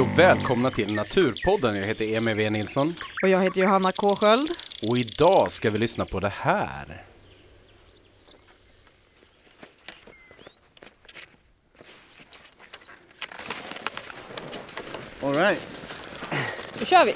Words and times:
Hej 0.00 0.08
och 0.12 0.18
välkomna 0.18 0.70
till 0.70 0.94
Naturpodden. 0.94 1.76
Jag 1.76 1.84
heter 1.84 2.16
Emil 2.16 2.36
V 2.36 2.50
Nilsson 2.50 2.94
Och 3.22 3.28
jag 3.28 3.42
heter 3.42 3.60
Johanna 3.60 3.92
K 3.92 4.16
Sköld. 4.16 4.50
och 4.88 4.98
idag 4.98 5.52
ska 5.52 5.70
vi 5.70 5.78
lyssna 5.78 6.06
på 6.06 6.20
det 6.20 6.32
här. 6.36 7.04
All 15.22 15.34
right. 15.34 15.60
Då 16.78 16.84
kör 16.84 17.04
vi! 17.04 17.14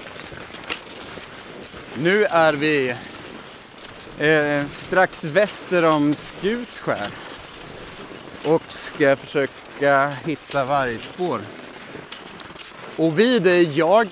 Nu 1.98 2.24
är 2.24 2.52
vi 2.52 2.95
eh, 4.19 4.66
strax 4.66 5.24
väster 5.24 5.82
om 5.82 6.15
Skutskär 6.15 7.09
och 8.45 8.62
ska 8.73 9.16
försöka 9.16 10.09
hitta 10.09 10.65
vargspår. 10.65 11.41
Och 12.97 13.19
vi, 13.19 13.39
det 13.39 13.51
är 13.51 13.79
jag, 13.79 14.09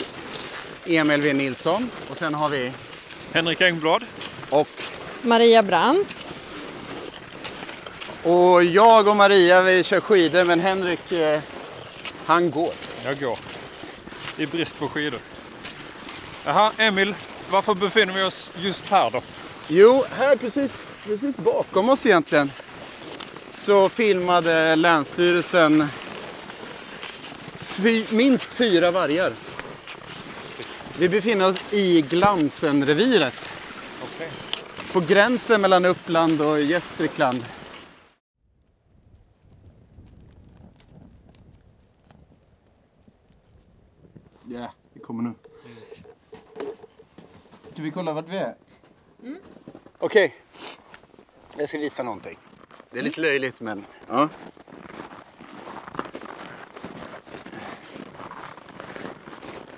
Emil 0.87 1.23
V 1.23 1.33
Nilsson 1.33 1.91
och 2.11 2.19
sen 2.19 2.35
har 2.35 2.49
vi 2.49 2.73
Henrik 3.33 3.61
Engblad. 3.61 4.05
och, 4.51 4.69
Maria 5.23 5.62
Brandt. 5.62 6.34
och 8.23 8.65
jag 8.65 9.09
och 9.09 9.17
Maria 9.17 9.62
vi 9.62 9.84
kör 9.84 10.01
skidor 10.01 10.45
men 10.45 10.61
Henrik 10.61 11.12
eh, 11.12 11.41
han 12.27 12.51
går. 12.51 12.71
Jag 13.05 13.21
går. 13.21 13.39
I 14.37 14.47
brist 14.47 14.79
på 14.79 14.89
skidor. 14.89 15.21
Jaha, 16.45 16.73
Emil. 16.77 17.15
Varför 17.51 17.75
befinner 17.75 18.15
vi 18.15 18.23
oss 18.23 18.51
just 18.56 18.87
här 18.89 19.11
då? 19.11 19.23
Jo, 19.69 20.05
här 20.19 20.37
precis, 20.37 20.73
precis 21.06 21.37
bakom 21.37 21.89
oss 21.89 22.06
egentligen 22.06 22.51
så 23.55 23.89
filmade 23.89 24.77
Länsstyrelsen 24.77 25.89
fy, 27.73 28.06
minst 28.11 28.45
fyra 28.45 28.91
vargar. 28.91 29.33
Vi 30.98 31.09
befinner 31.09 31.48
oss 31.48 31.73
i 31.73 32.03
Glansenreviret 32.03 33.51
Okej. 34.03 34.28
på 34.92 35.01
gränsen 35.01 35.61
mellan 35.61 35.84
Uppland 35.84 36.41
och 36.41 36.61
Gästrikland. 36.61 37.45
Ja, 44.45 44.73
vi 44.93 45.00
kommer 45.00 45.23
nu. 45.23 45.34
Ska 47.73 47.83
vi 47.83 47.91
kolla 47.91 48.12
vart 48.12 48.28
vi 48.28 48.37
är? 48.37 48.55
Okej. 49.98 50.34
Jag 51.56 51.69
ska 51.69 51.78
visa 51.78 52.03
någonting. 52.03 52.39
Det 52.91 52.98
är 52.98 53.03
lite 53.03 53.20
löjligt 53.20 53.61
men... 53.61 53.84
Ja. 54.09 54.28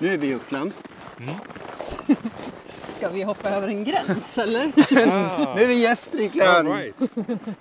Nu 0.05 0.13
är 0.15 0.19
vi 0.19 0.27
i 0.29 0.35
Uppland. 0.35 0.73
Ska 2.97 3.09
vi 3.09 3.23
hoppa 3.23 3.51
över 3.51 3.69
en 3.69 3.85
gräns 3.85 4.39
eller? 4.39 4.67
Ah, 4.67 5.55
Nu 5.55 5.63
är 5.63 5.67
vi 5.67 5.75
i 5.75 5.81
Gästrikland. 5.81 6.69
right. 6.69 7.11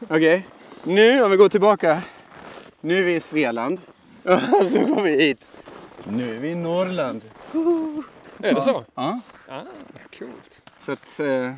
Okej. 0.10 0.48
Nu 0.84 1.24
om 1.24 1.32
vi 1.32 1.38
går 1.38 1.50
tillbaka. 1.50 2.02
Nu 2.82 2.98
är 3.00 3.04
vi 3.04 3.16
i 3.16 3.20
Svealand. 3.20 3.80
Och 4.24 4.64
så 4.72 4.86
går 4.86 5.02
vi 5.02 5.10
hit. 5.24 5.46
Nu 6.04 6.36
är 6.36 6.40
vi 6.40 6.48
i 6.50 6.56
Norrland. 6.56 7.22
Är 8.40 8.54
det 8.54 8.62
så? 8.62 8.86
Ja. 8.96 9.20
Ah, 9.48 9.62
coolt. 10.20 10.62
Så 10.80 10.92
att... 10.92 11.20
Eh, 11.20 11.54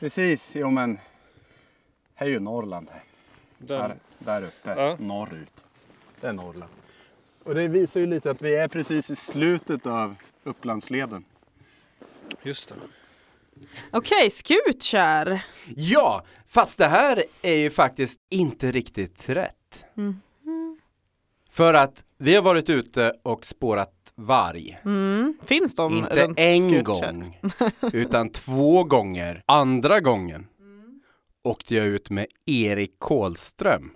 precis, 0.00 0.56
jo 0.56 0.70
men... 0.70 0.98
Här 2.14 2.26
är 2.26 2.30
ju 2.30 2.40
Norrland. 2.40 2.88
Här. 2.92 3.02
Där, 3.58 3.96
där 4.18 4.42
uppe, 4.42 4.74
Ja. 4.76 4.96
norrut. 5.00 5.64
Det 6.20 6.26
är 6.26 6.32
Norrland. 6.32 6.70
Och 7.44 7.54
det 7.54 7.68
visar 7.68 8.00
ju 8.00 8.06
lite 8.06 8.30
att 8.30 8.42
vi 8.42 8.56
är 8.56 8.68
precis 8.68 9.10
i 9.10 9.16
slutet 9.16 9.86
av 9.86 10.14
Upplandsleden. 10.44 11.24
just 12.42 12.68
det. 12.68 12.74
Okej, 13.90 14.30
Skutkär. 14.30 15.44
Ja, 15.76 16.24
fast 16.46 16.78
det 16.78 16.86
här 16.86 17.24
är 17.42 17.54
ju 17.54 17.70
faktiskt 17.70 18.20
inte 18.30 18.72
riktigt 18.72 19.28
rätt. 19.28 19.84
För 21.50 21.74
att 21.74 22.04
vi 22.18 22.34
har 22.34 22.42
varit 22.42 22.70
ute 22.70 23.14
och 23.22 23.46
spårat 23.46 23.92
varg. 24.14 24.80
Mm. 24.84 25.36
Finns 25.44 25.74
de 25.74 25.96
Inte 25.96 26.26
runt 26.26 26.38
en 26.40 26.62
Skutkär? 26.62 26.82
gång, 27.12 27.40
utan 27.92 28.30
två 28.30 28.84
gånger. 28.84 29.42
Andra 29.46 30.00
gången 30.00 30.46
åkte 31.42 31.74
jag 31.74 31.86
ut 31.86 32.10
med 32.10 32.26
Erik 32.46 32.98
Kålström. 32.98 33.90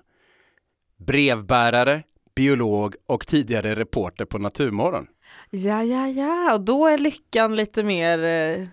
Brevbärare, 0.97 2.03
biolog 2.39 2.95
och 3.07 3.27
tidigare 3.27 3.75
reporter 3.75 4.25
på 4.25 4.39
Naturmorgon. 4.39 5.07
Ja, 5.51 5.83
ja, 5.83 6.09
ja. 6.09 6.55
Och 6.55 6.61
då 6.61 6.87
är 6.87 6.99
lyckan 6.99 7.57
lite 7.57 7.83
mer... 7.83 8.25
eh, 8.25 8.67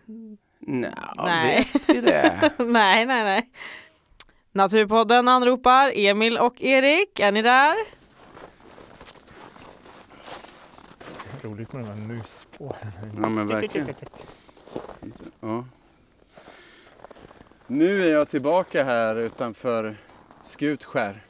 Nja, 0.59 1.13
Nej. 1.17 1.69
vet 1.73 1.89
vi 1.89 2.01
det? 2.01 2.51
nej, 2.57 3.05
nej, 3.05 3.23
nej. 3.23 3.49
Naturpodden 4.51 5.27
anropar 5.27 5.91
Emil 5.95 6.37
och 6.37 6.61
Erik. 6.61 7.19
Är 7.19 7.31
ni 7.31 7.41
där? 7.41 7.75
Roligt 11.41 11.73
med 11.73 11.83
de 11.83 11.87
här 11.87 11.95
musspåren. 11.95 12.91
Ja 13.21 13.29
men 13.29 13.47
verkligen. 13.61 13.87
Ja. 15.39 15.65
Nu 17.67 18.03
är 18.07 18.13
jag 18.13 18.29
tillbaka 18.29 18.83
här 18.83 19.15
utanför 19.15 19.97
Skutskär. 20.43 21.25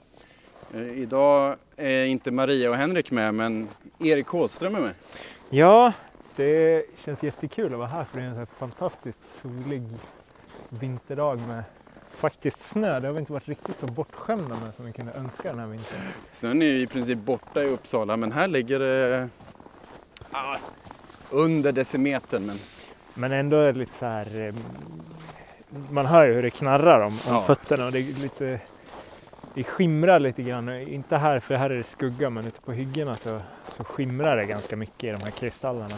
Eh, 0.75 0.81
Idag 1.02 1.56
är 1.78 2.06
inte 2.06 2.31
Maria 2.31 2.69
och 2.69 2.75
Henrik 2.75 3.12
med 3.12 3.34
men 3.34 3.68
Erik 4.00 4.25
Kålström 4.25 4.75
är 4.75 4.80
med. 4.80 4.94
Ja, 5.50 5.94
det 6.36 6.86
känns 7.06 7.24
jättekul 7.24 7.74
att 7.74 7.80
vara 7.80 7.88
här 7.88 8.03
för 8.03 8.18
det 8.19 8.24
är 8.25 8.30
en 8.30 8.46
så 8.46 8.52
fantastiskt 8.58 9.19
solig 9.41 9.84
vinterdag 10.69 11.40
med 11.47 11.64
faktiskt 12.18 12.62
snö. 12.62 13.00
Det 13.00 13.08
har 13.08 13.14
vi 13.14 13.19
inte 13.19 13.34
varit 13.34 13.47
riktigt 13.47 13.80
så 13.80 13.85
bortskämda 13.88 14.56
med 14.66 14.75
som 14.75 14.85
vi 14.85 14.91
kunde 14.91 15.12
önska 15.14 15.50
den 15.50 15.59
här 15.59 15.68
vintern. 15.68 16.00
Snön 16.31 16.62
är 16.62 16.66
ju 16.66 16.81
i 16.81 16.88
princip 16.88 17.18
borta 17.19 17.64
i 17.64 17.68
Uppsala 17.68 18.18
men 18.18 18.31
här 18.31 18.47
ligger 18.47 18.80
det 18.80 19.30
ah, 20.31 20.58
under 21.31 21.72
decimetern. 21.72 22.46
Men 22.46 22.59
Men 23.14 23.31
ändå 23.31 23.58
är 23.58 23.74
det 23.74 23.80
lite 23.80 23.94
så 23.96 24.06
här... 24.06 24.47
eh, 24.47 24.53
Man 25.90 26.06
hör 26.06 26.25
ju 26.28 26.34
hur 26.34 26.41
det 26.41 26.50
knarrar 26.50 27.00
om, 27.00 27.06
om 27.14 27.19
Ja. 27.28 27.41
fötterna 27.47 27.85
och 27.85 27.91
det 27.91 28.00
är 28.00 28.03
lite... 28.22 28.59
Det 29.55 29.63
skimrar 29.63 30.19
lite 30.19 30.43
grann, 30.43 30.69
inte 30.69 31.17
här 31.17 31.39
för 31.39 31.55
här 31.55 31.69
är 31.69 31.77
det 31.77 31.83
skugga 31.83 32.29
men 32.29 32.47
ute 32.47 32.61
på 32.61 32.71
hyggena 32.71 33.16
så, 33.16 33.41
så 33.67 33.83
skimrar 33.83 34.38
det 34.38 34.45
ganska 34.45 34.75
mycket 34.75 35.03
i 35.03 35.11
de 35.11 35.21
här 35.23 35.31
kristallerna. 35.31 35.95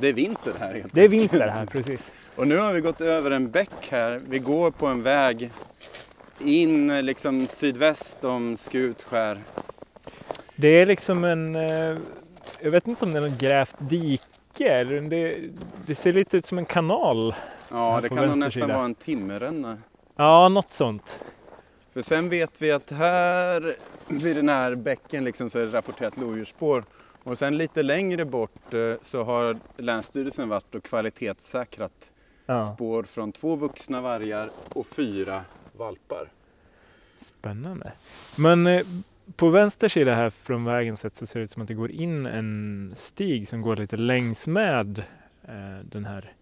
Det 0.00 0.08
är 0.08 0.12
vinter 0.12 0.52
här 0.60 0.74
helt 0.74 0.94
Det 0.94 1.04
är 1.04 1.08
vinter 1.08 1.48
här 1.48 1.66
precis. 1.66 2.12
Och 2.36 2.48
nu 2.48 2.58
har 2.58 2.72
vi 2.72 2.80
gått 2.80 3.00
över 3.00 3.30
en 3.30 3.50
bäck 3.50 3.88
här. 3.90 4.20
Vi 4.28 4.38
går 4.38 4.70
på 4.70 4.86
en 4.86 5.02
väg 5.02 5.50
in 6.38 7.06
liksom 7.06 7.46
sydväst 7.46 8.24
om 8.24 8.56
Skutskär. 8.56 9.38
Det 10.56 10.68
är 10.68 10.86
liksom 10.86 11.24
en, 11.24 11.56
eh, 11.56 11.96
jag 12.60 12.70
vet 12.70 12.88
inte 12.88 13.04
om 13.04 13.12
det 13.12 13.18
är 13.18 13.28
något 13.28 13.38
grävt 13.38 13.76
dike, 13.78 14.68
eller 14.68 15.00
det, 15.00 15.38
det 15.86 15.94
ser 15.94 16.12
lite 16.12 16.36
ut 16.36 16.46
som 16.46 16.58
en 16.58 16.64
kanal. 16.64 17.34
Ja, 17.70 17.98
det 18.02 18.08
kan 18.08 18.28
nog 18.28 18.38
nästan 18.38 18.68
vara 18.68 18.84
en 18.84 18.94
timmerränna. 18.94 19.78
Ja, 20.16 20.48
något 20.48 20.72
sånt. 20.72 21.20
För 21.94 22.02
sen 22.02 22.28
vet 22.28 22.62
vi 22.62 22.72
att 22.72 22.90
här 22.90 23.76
vid 24.08 24.36
den 24.36 24.48
här 24.48 24.74
bäcken 24.74 25.24
liksom 25.24 25.50
så 25.50 25.58
är 25.58 25.66
det 25.66 25.72
rapporterat 25.72 26.16
lodjursspår. 26.16 26.84
Och 27.22 27.38
sen 27.38 27.56
lite 27.58 27.82
längre 27.82 28.24
bort 28.24 28.74
eh, 28.74 28.94
så 29.00 29.24
har 29.24 29.58
Länsstyrelsen 29.76 30.48
varit 30.48 30.74
och 30.74 30.84
kvalitetssäkrat 30.84 32.10
Ja, 32.46 32.64
spår 32.64 33.02
från 33.02 33.32
två 33.32 33.56
vuxna 33.56 34.00
vargar 34.00 34.50
och 34.68 34.86
fyra 34.86 35.44
valpar. 35.76 36.28
spännande. 37.18 37.92
Men 38.38 38.66
eh, 38.66 38.86
på 39.36 39.48
vänster 39.48 39.88
sida 39.88 40.14
här 40.14 40.30
från 40.30 40.64
vägen 40.64 40.96
sett 40.96 41.16
så 41.16 41.26
ser 41.26 41.40
det 41.40 41.44
ut 41.44 41.50
som 41.50 41.62
att 41.62 41.68
det 41.68 41.74
går 41.74 41.90
in 41.90 42.26
en 42.26 42.92
stig 42.96 43.48
som 43.48 43.62
går 43.62 43.76
lite 43.76 43.96
längs 43.96 44.46
med 44.46 44.98
eh, 45.44 45.78
den 45.84 46.04
här 46.04 46.32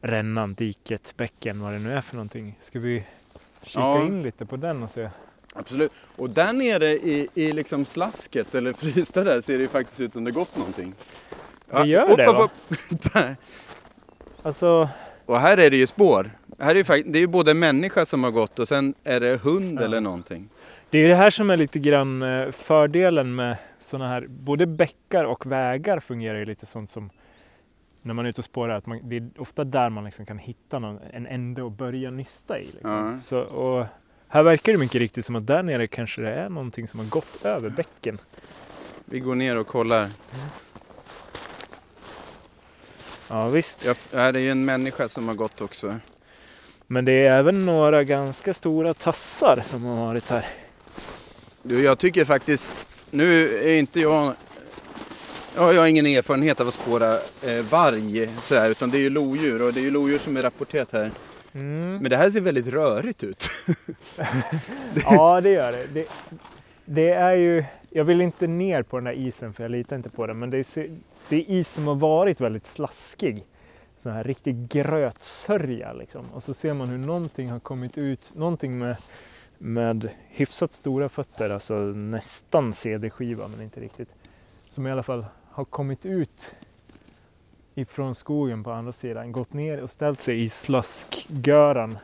rännan, 0.00 0.54
diket, 0.54 1.14
bäcken, 1.16 1.60
vad 1.60 1.72
det 1.72 1.78
nu 1.78 1.92
är 1.92 2.00
för 2.00 2.14
någonting. 2.16 2.58
Ska 2.60 2.78
vi 2.78 3.04
kika 3.62 3.80
Ja. 3.80 4.02
in 4.06 4.22
lite 4.22 4.46
på 4.46 4.56
den 4.56 4.82
och 4.82 4.90
se? 4.90 5.08
Absolut. 5.54 5.92
Och 6.16 6.30
där 6.30 6.52
nere 6.52 6.86
i, 6.88 7.28
i 7.34 7.52
liksom 7.52 7.84
slasket 7.84 8.54
eller 8.54 8.72
frysta 8.72 9.24
där 9.24 9.40
ser 9.40 9.56
det 9.56 9.62
ju 9.62 9.68
faktiskt 9.68 10.00
ut 10.00 10.12
som 10.12 10.24
det 10.24 10.30
gått 10.30 10.56
någonting. 10.56 10.94
Det 11.70 11.86
gör 11.88 12.16
det, 12.16 12.26
va? 12.26 12.48
Där. 13.12 13.36
Alltså, 14.42 14.88
Och 15.26 15.40
här 15.40 15.56
är 15.58 15.70
det 15.70 15.76
ju 15.76 15.86
spår. 15.86 16.30
Här 16.58 16.70
är 16.70 16.96
ju 16.96 17.02
det 17.02 17.18
är 17.18 17.20
ju 17.20 17.26
både 17.26 17.54
människa 17.54 18.06
som 18.06 18.24
har 18.24 18.30
gått 18.30 18.58
och 18.58 18.68
sen 18.68 18.94
är 19.04 19.20
det 19.20 19.40
hund 19.42 19.78
Ja. 19.80 19.84
eller 19.84 20.00
någonting. 20.00 20.48
Det 20.90 20.98
är 20.98 21.08
det 21.08 21.14
här 21.14 21.30
som 21.30 21.50
är 21.50 21.56
lite 21.56 21.78
grann 21.78 22.22
eh, 22.22 22.50
fördelen 22.50 23.34
med 23.34 23.56
sådana 23.78 24.08
här, 24.08 24.26
både 24.28 24.66
bäckar 24.66 25.24
och 25.24 25.46
vägar 25.52 26.00
fungerar 26.00 26.38
ju 26.38 26.44
lite 26.44 26.66
sånt 26.66 26.90
som 26.90 27.10
när 28.08 28.14
man 28.14 28.24
är 28.24 28.28
ute 28.30 28.40
och 28.40 28.44
spårar, 28.44 28.76
att 28.76 28.86
man, 28.86 29.00
det 29.02 29.16
är 29.16 29.30
ofta 29.38 29.64
där 29.64 29.90
man 29.90 30.04
liksom 30.04 30.26
kan 30.26 30.38
hitta 30.38 30.78
någon, 30.78 30.98
en 31.12 31.26
ände 31.26 31.66
att 31.66 31.72
börja 31.72 32.10
nysta 32.10 32.58
i. 32.58 32.64
Liksom. 32.64 32.90
Ja. 32.90 33.18
Så, 33.20 33.38
och 33.38 33.86
här 34.28 34.42
verkar 34.42 34.72
det 34.72 34.78
mycket 34.78 34.98
riktigt 34.98 35.24
som 35.24 35.36
att 35.36 35.46
där 35.46 35.62
nere 35.62 35.86
kanske 35.86 36.20
det 36.20 36.34
är 36.34 36.48
någonting 36.48 36.88
som 36.88 37.00
har 37.00 37.06
gått 37.06 37.44
över 37.44 37.70
bäcken. 37.70 38.18
Vi 39.04 39.20
går 39.20 39.34
ner 39.34 39.58
och 39.58 39.66
kollar. 39.66 40.08
Ja 43.28 43.48
visst. 43.48 43.84
Jag, 43.84 43.96
här 44.12 44.34
är 44.34 44.38
ju 44.38 44.50
en 44.50 44.64
människa 44.64 45.08
som 45.08 45.28
har 45.28 45.34
gått 45.34 45.60
också. 45.60 45.94
Men 46.86 47.04
det 47.04 47.12
är 47.12 47.38
även 47.38 47.66
några 47.66 48.04
ganska 48.04 48.54
stora 48.54 48.94
tassar 48.94 49.62
som 49.66 49.84
har 49.84 50.06
varit 50.06 50.30
här. 50.30 50.46
Du, 51.62 51.82
jag 51.82 51.98
tycker 51.98 52.24
faktiskt, 52.24 52.86
nu 53.10 53.58
är 53.58 53.78
inte 53.78 54.00
jag, 54.00 54.34
ja, 55.56 55.72
jag 55.72 55.80
har 55.80 55.86
ingen 55.86 56.06
erfarenhet 56.06 56.60
av 56.60 56.68
att 56.68 56.74
spåra 56.74 57.12
eh, 57.42 57.64
varg 57.70 58.30
sådär, 58.40 58.70
utan 58.70 58.90
det 58.90 58.98
är 58.98 59.00
ju 59.00 59.10
lodjur 59.10 59.62
och 59.62 59.72
det 59.72 59.80
är 59.80 59.84
ju 59.84 59.90
lodjur 59.90 60.18
som 60.18 60.36
är 60.36 60.42
rapporterat 60.42 60.92
här. 60.92 61.10
Mm. 61.52 61.96
Men 61.96 62.10
det 62.10 62.16
här 62.16 62.30
ser 62.30 62.40
väldigt 62.40 62.66
rörigt 62.66 63.24
ut. 63.24 63.48
Ja 65.04 65.40
det 65.40 65.50
gör 65.50 65.72
det. 65.72 65.86
det. 65.92 66.08
Det 66.84 67.10
är 67.10 67.34
ju, 67.34 67.64
jag 67.90 68.04
vill 68.04 68.20
inte 68.20 68.46
ner 68.46 68.82
på 68.82 68.96
den 68.96 69.04
där 69.04 69.12
isen 69.12 69.52
för 69.52 69.64
jag 69.64 69.70
litar 69.70 69.96
inte 69.96 70.10
på 70.10 70.26
den. 70.26 70.38
Men 70.38 70.50
det 70.50 70.58
är, 70.58 70.90
det 71.28 71.36
är 71.36 71.50
is 71.50 71.68
som 71.68 71.86
har 71.86 71.94
varit 71.94 72.40
väldigt 72.40 72.66
slaskig. 72.66 73.44
Sån 74.02 74.12
här 74.12 74.24
riktig 74.24 74.68
grötsörja 74.68 75.92
liksom. 75.92 76.24
Och 76.32 76.42
så 76.42 76.54
ser 76.54 76.74
man 76.74 76.88
hur 76.88 76.98
någonting 76.98 77.50
har 77.50 77.60
kommit 77.60 77.98
ut, 77.98 78.34
någonting 78.34 78.78
med, 78.78 78.96
med 79.58 80.08
hyfsat 80.28 80.72
stora 80.72 81.08
fötter, 81.08 81.50
alltså 81.50 81.74
nästan 81.74 82.74
CD-skiva 82.74 83.48
men 83.48 83.62
inte 83.62 83.80
riktigt. 83.80 84.08
Som 84.70 84.86
i 84.86 84.90
alla 84.90 85.02
fall 85.02 85.24
har 85.58 85.64
kommit 85.64 86.06
ut 86.06 86.54
ifrån 87.74 88.14
skogen 88.14 88.64
på 88.64 88.72
andra 88.72 88.92
sidan, 88.92 89.32
gått 89.32 89.52
ner 89.52 89.80
och 89.82 89.90
ställt 89.90 90.20
sig 90.20 90.42
i 90.42 90.48
slaskgöran 90.48 91.98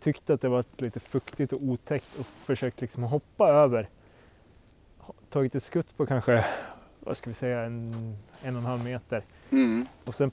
tyckte 0.00 0.34
att 0.34 0.40
det 0.40 0.48
var 0.48 0.64
lite 0.76 1.00
fuktigt 1.00 1.52
och 1.52 1.62
otäckt 1.62 2.18
och 2.18 2.26
försökt 2.26 2.80
liksom 2.80 3.02
hoppa 3.02 3.48
över. 3.48 3.88
Tagit 5.28 5.54
ett 5.54 5.62
skutt 5.62 5.96
på 5.96 6.06
kanske, 6.06 6.44
vad 7.00 7.16
ska 7.16 7.30
vi 7.30 7.34
säga, 7.34 7.60
en, 7.60 7.92
en 8.42 8.56
och 8.56 8.62
en 8.62 8.66
halv 8.66 8.84
meter. 8.84 9.24
Mm. 9.50 9.86
Och 10.04 10.14
sen 10.14 10.30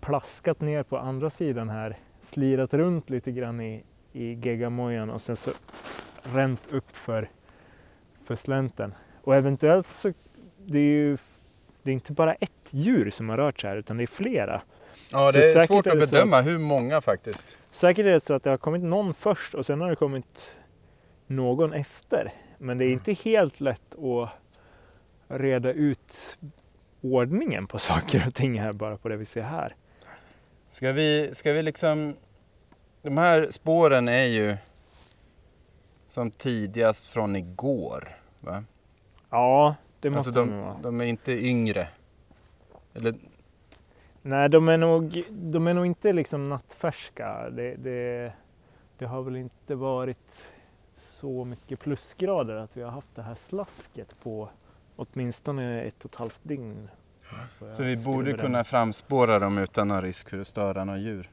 plaskat 0.00 0.60
ner 0.60 0.82
på 0.82 0.98
andra 0.98 1.30
sidan 1.30 1.68
här, 1.68 1.98
slirat 2.20 2.74
runt 2.74 3.10
lite 3.10 3.32
grann 3.32 3.60
i, 3.60 3.84
i 4.12 4.34
geggamojan 4.34 5.10
och 5.10 5.22
sen 5.22 5.36
så 5.36 5.50
ränt 6.22 6.72
upp 6.72 6.90
för, 6.90 7.30
för 8.24 8.36
slänten. 8.36 8.94
Och 9.22 9.36
eventuellt 9.36 9.94
så, 9.94 10.12
det 10.66 10.78
är 10.78 10.82
ju 10.82 11.16
det 11.88 11.92
är 11.92 11.94
inte 11.94 12.12
bara 12.12 12.34
ett 12.34 12.68
djur 12.70 13.10
som 13.10 13.28
har 13.28 13.36
rört 13.36 13.60
sig 13.60 13.70
här 13.70 13.76
utan 13.76 13.96
det 13.96 14.04
är 14.04 14.06
flera. 14.06 14.62
Ja, 15.12 15.32
Så 15.32 15.38
det 15.38 15.50
är 15.50 15.52
säkert 15.52 15.68
svårt 15.68 15.86
är 15.86 15.96
att 15.96 16.08
så 16.08 16.14
bedöma 16.14 16.40
hur 16.40 16.58
många 16.58 17.00
faktiskt. 17.00 17.58
Säkert 17.70 18.06
är 18.06 18.10
det 18.10 18.24
så 18.24 18.34
att 18.34 18.42
det 18.42 18.50
har 18.50 18.56
kommit 18.56 18.82
någon 18.82 19.14
först 19.14 19.54
och 19.54 19.66
sen 19.66 19.80
har 19.80 19.90
det 19.90 19.96
kommit 19.96 20.56
någon 21.26 21.72
efter. 21.72 22.32
Men 22.58 22.78
det 22.78 22.84
är 22.84 22.90
inte 22.90 23.12
helt 23.12 23.60
lätt 23.60 23.94
att 23.94 24.30
reda 25.28 25.72
ut 25.72 26.38
ordningen 27.00 27.66
på 27.66 27.78
saker 27.78 28.24
och 28.26 28.34
ting 28.34 28.60
här 28.60 28.72
bara 28.72 28.96
på 28.96 29.08
det 29.08 29.16
vi 29.16 29.24
ser 29.24 29.42
här. 29.42 29.74
Ska 30.70 30.92
vi, 30.92 31.30
ska 31.34 31.52
vi 31.52 31.62
liksom... 31.62 32.16
De 33.02 33.18
här 33.18 33.48
spåren 33.50 34.08
är 34.08 34.26
ju 34.26 34.56
som 36.08 36.30
tidigast 36.30 37.06
från 37.06 37.36
igår. 37.36 38.08
Va? 38.40 38.64
Ja, 39.30 39.74
det 40.00 40.10
måste 40.10 40.28
Alltså 40.28 40.44
de, 40.44 40.50
de, 40.50 40.58
vara. 40.60 40.76
de 40.82 41.00
är 41.00 41.04
inte 41.04 41.32
yngre. 41.46 41.88
Eller, 42.94 43.14
Nej, 44.22 44.48
de 44.48 44.68
är 44.68 44.76
nog, 44.76 45.22
de 45.30 45.66
är 45.66 45.74
nog 45.74 45.86
inte 45.86 46.12
liksom 46.12 46.48
nattfärska. 46.48 47.50
Det, 47.50 47.74
det, 47.76 48.32
det 48.98 49.04
har 49.06 49.22
väl 49.22 49.36
inte 49.36 49.74
varit 49.74 50.52
så 50.96 51.44
mycket 51.44 51.80
plusgrader 51.80 52.54
att 52.56 52.76
vi 52.76 52.82
har 52.82 52.90
haft 52.90 53.14
det 53.14 53.22
här 53.22 53.34
slasket 53.34 54.14
på 54.22 54.48
åtminstone 54.96 55.82
ett 55.82 56.04
och 56.04 56.10
ett 56.10 56.16
halvt 56.18 56.40
dygn. 56.42 56.88
jag 57.60 57.76
så 57.76 57.82
vi 57.82 57.96
borde 57.96 58.32
kunna 58.32 58.64
framspåra 58.64 59.38
dem 59.38 59.58
utan 59.58 59.88
någon 59.88 60.02
risk 60.02 60.28
för 60.30 60.40
att 60.40 60.46
störa 60.46 60.84
några 60.84 60.98
djur. 60.98 61.30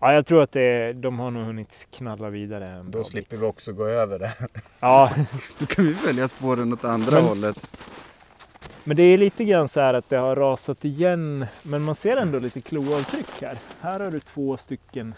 Ja, 0.00 0.12
jag 0.12 0.26
tror 0.26 0.42
att 0.42 0.52
det, 0.52 0.92
de 0.92 1.18
har 1.18 1.30
nog 1.30 1.44
hunnit 1.44 1.88
knalla 1.90 2.30
vidare 2.30 2.68
en 2.68 2.90
bra 2.90 3.00
Då 3.00 3.04
slipper 3.04 3.30
bit. 3.36 3.42
vi 3.42 3.46
också 3.46 3.72
gå 3.72 3.84
över 3.86 4.18
det. 4.18 4.32
Ja, 4.80 5.10
Då 5.58 5.66
kan 5.66 5.84
vi 5.84 5.92
välja 5.92 6.28
spåren 6.28 6.72
åt 6.72 6.84
andra 6.84 7.12
Men- 7.12 7.24
hållet. 7.24 7.70
Men 8.84 8.96
det 8.96 9.02
är 9.02 9.18
lite 9.18 9.44
grann 9.44 9.68
så 9.68 9.80
här 9.80 9.94
att 9.94 10.08
det 10.08 10.16
har 10.16 10.36
rasat 10.36 10.84
igen. 10.84 11.46
Men 11.62 11.82
man 11.82 11.94
ser 11.94 12.16
ändå 12.16 12.38
lite 12.38 12.60
kloavtryck 12.60 13.26
här. 13.40 13.58
Här 13.80 14.00
har 14.00 14.10
du 14.10 14.20
två 14.20 14.56
stycken 14.56 15.14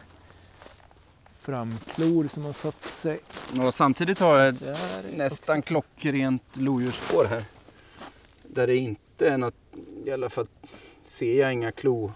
framklor 1.43 2.29
som 2.29 2.45
har 2.45 2.53
satt 2.53 2.85
sig. 2.85 3.21
Och 3.67 3.75
samtidigt 3.75 4.19
har 4.19 4.39
jag 4.39 4.57
nästan 5.17 5.63
klockrent 5.63 6.57
lodjursspår 6.57 7.25
här. 7.25 7.45
Där 8.43 8.67
det 8.67 8.77
inte 8.77 9.29
är 9.29 9.39
något, 9.39 9.55
i 10.05 10.11
alla 10.11 10.31
fall 10.31 10.47
ser 11.07 11.41
jag 11.41 11.53
inga 11.53 11.73
klo. 11.73 12.13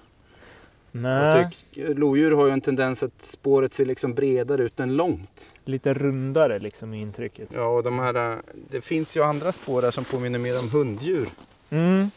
Nej, 1.02 1.48
tycker, 1.50 1.94
lodjur 1.94 2.30
har 2.30 2.46
ju 2.46 2.52
en 2.52 2.60
tendens 2.60 3.02
att 3.02 3.22
spåret 3.22 3.74
ser 3.74 3.86
liksom 3.86 4.14
bredare 4.14 4.62
ut 4.62 4.80
än 4.80 4.96
långt. 4.96 5.52
lite 5.64 5.94
rundare 5.94 6.58
liksom 6.58 6.94
i 6.94 7.00
intrycket. 7.00 7.48
Ja, 7.54 7.66
och 7.66 7.82
de 7.82 7.98
här, 7.98 8.32
äh, 8.32 8.36
det 8.70 8.80
finns 8.80 9.16
ju 9.16 9.24
andra 9.24 9.52
spår 9.52 9.82
här 9.82 9.90
som 9.90 10.04
påminner 10.04 10.38
mer 10.38 10.58
om 10.58 10.70
hunddjur. 10.70 11.28
Mm. 11.70 12.10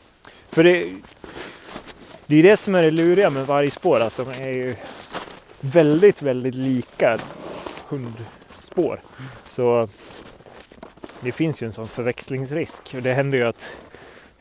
För 0.50 0.64
det, 0.64 0.94
det 2.28 2.36
är 2.36 2.44
det 2.44 2.58
som 2.58 2.76
är 2.76 2.84
det 2.84 2.92
luriga 2.92 3.30
med 3.30 3.48
vargspår, 3.48 4.00
att 4.00 4.18
de 4.18 4.30
är 4.30 4.54
ju 4.54 4.76
väldigt, 5.60 6.22
väldigt 6.22 6.56
lika 6.56 7.20
hundspår. 7.88 9.02
Så 9.50 9.90
det 11.22 11.32
finns 11.32 11.62
ju 11.62 11.68
en 11.68 11.74
sån 11.74 11.88
förväxlingsrisk. 11.88 12.94
Och 12.96 13.02
det 13.02 13.14
händer 13.14 13.38
ju, 13.38 13.44
att, 13.44 13.72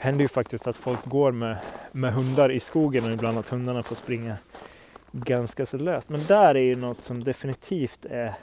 händer 0.00 0.22
ju 0.22 0.28
faktiskt 0.28 0.66
att 0.66 0.76
folk 0.76 1.04
går 1.04 1.32
med, 1.32 1.56
med 1.92 2.12
hundar 2.12 2.52
i 2.52 2.60
skogen 2.60 3.04
och 3.04 3.12
ibland 3.12 3.38
att 3.38 3.48
hundarna 3.48 3.82
får 3.82 3.96
springa 3.96 4.36
ganska 5.12 5.66
så 5.66 5.76
löst. 5.76 6.08
Men 6.08 6.24
där 6.26 6.54
är 6.54 6.62
ju 6.62 6.74
något 6.74 7.02
som 7.02 7.24
definitivt 7.24 8.04
är 8.04 8.34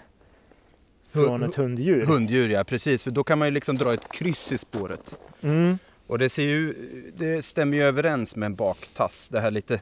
från 1.11 1.43
ett 1.43 1.55
hunddjur. 1.55 2.05
Hunddjur 2.05 2.49
ja, 2.49 2.63
precis. 2.63 3.03
För 3.03 3.11
då 3.11 3.23
kan 3.23 3.39
man 3.39 3.47
ju 3.47 3.51
liksom 3.51 3.77
dra 3.77 3.93
ett 3.93 4.11
kryss 4.11 4.51
i 4.51 4.57
spåret. 4.57 5.15
Mm. 5.41 5.79
Och 6.07 6.19
det, 6.19 6.29
ser 6.29 6.43
ju, 6.43 6.73
det 7.17 7.45
stämmer 7.45 7.77
ju 7.77 7.83
överens 7.83 8.35
med 8.35 8.45
en 8.45 8.55
baktass. 8.55 9.29
Det 9.29 9.39
här 9.39 9.51
lite 9.51 9.81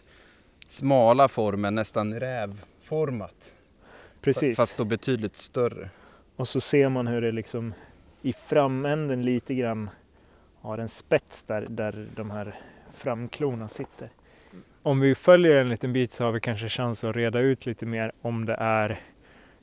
smala 0.67 1.27
formen, 1.27 1.75
nästan 1.75 2.19
rävformat. 2.19 3.51
Precis. 4.21 4.57
Fast 4.57 4.77
då 4.77 4.83
betydligt 4.83 5.35
större. 5.35 5.89
Och 6.35 6.47
så 6.47 6.61
ser 6.61 6.89
man 6.89 7.07
hur 7.07 7.21
det 7.21 7.31
liksom 7.31 7.73
i 8.21 8.33
framänden 8.33 9.21
lite 9.21 9.55
grann 9.55 9.89
har 10.65 10.77
en 10.77 10.89
spets 10.89 11.43
där, 11.43 11.65
där 11.69 12.07
de 12.15 12.31
här 12.31 12.55
framklorna 12.97 13.67
sitter. 13.69 14.09
Om 14.83 14.99
vi 14.99 15.15
följer 15.15 15.55
en 15.55 15.69
liten 15.69 15.93
bit 15.93 16.11
så 16.11 16.23
har 16.23 16.31
vi 16.31 16.39
kanske 16.39 16.69
chans 16.69 17.03
att 17.03 17.15
reda 17.15 17.39
ut 17.39 17.65
lite 17.65 17.85
mer 17.85 18.11
om 18.21 18.45
det 18.45 18.53
är 18.59 18.99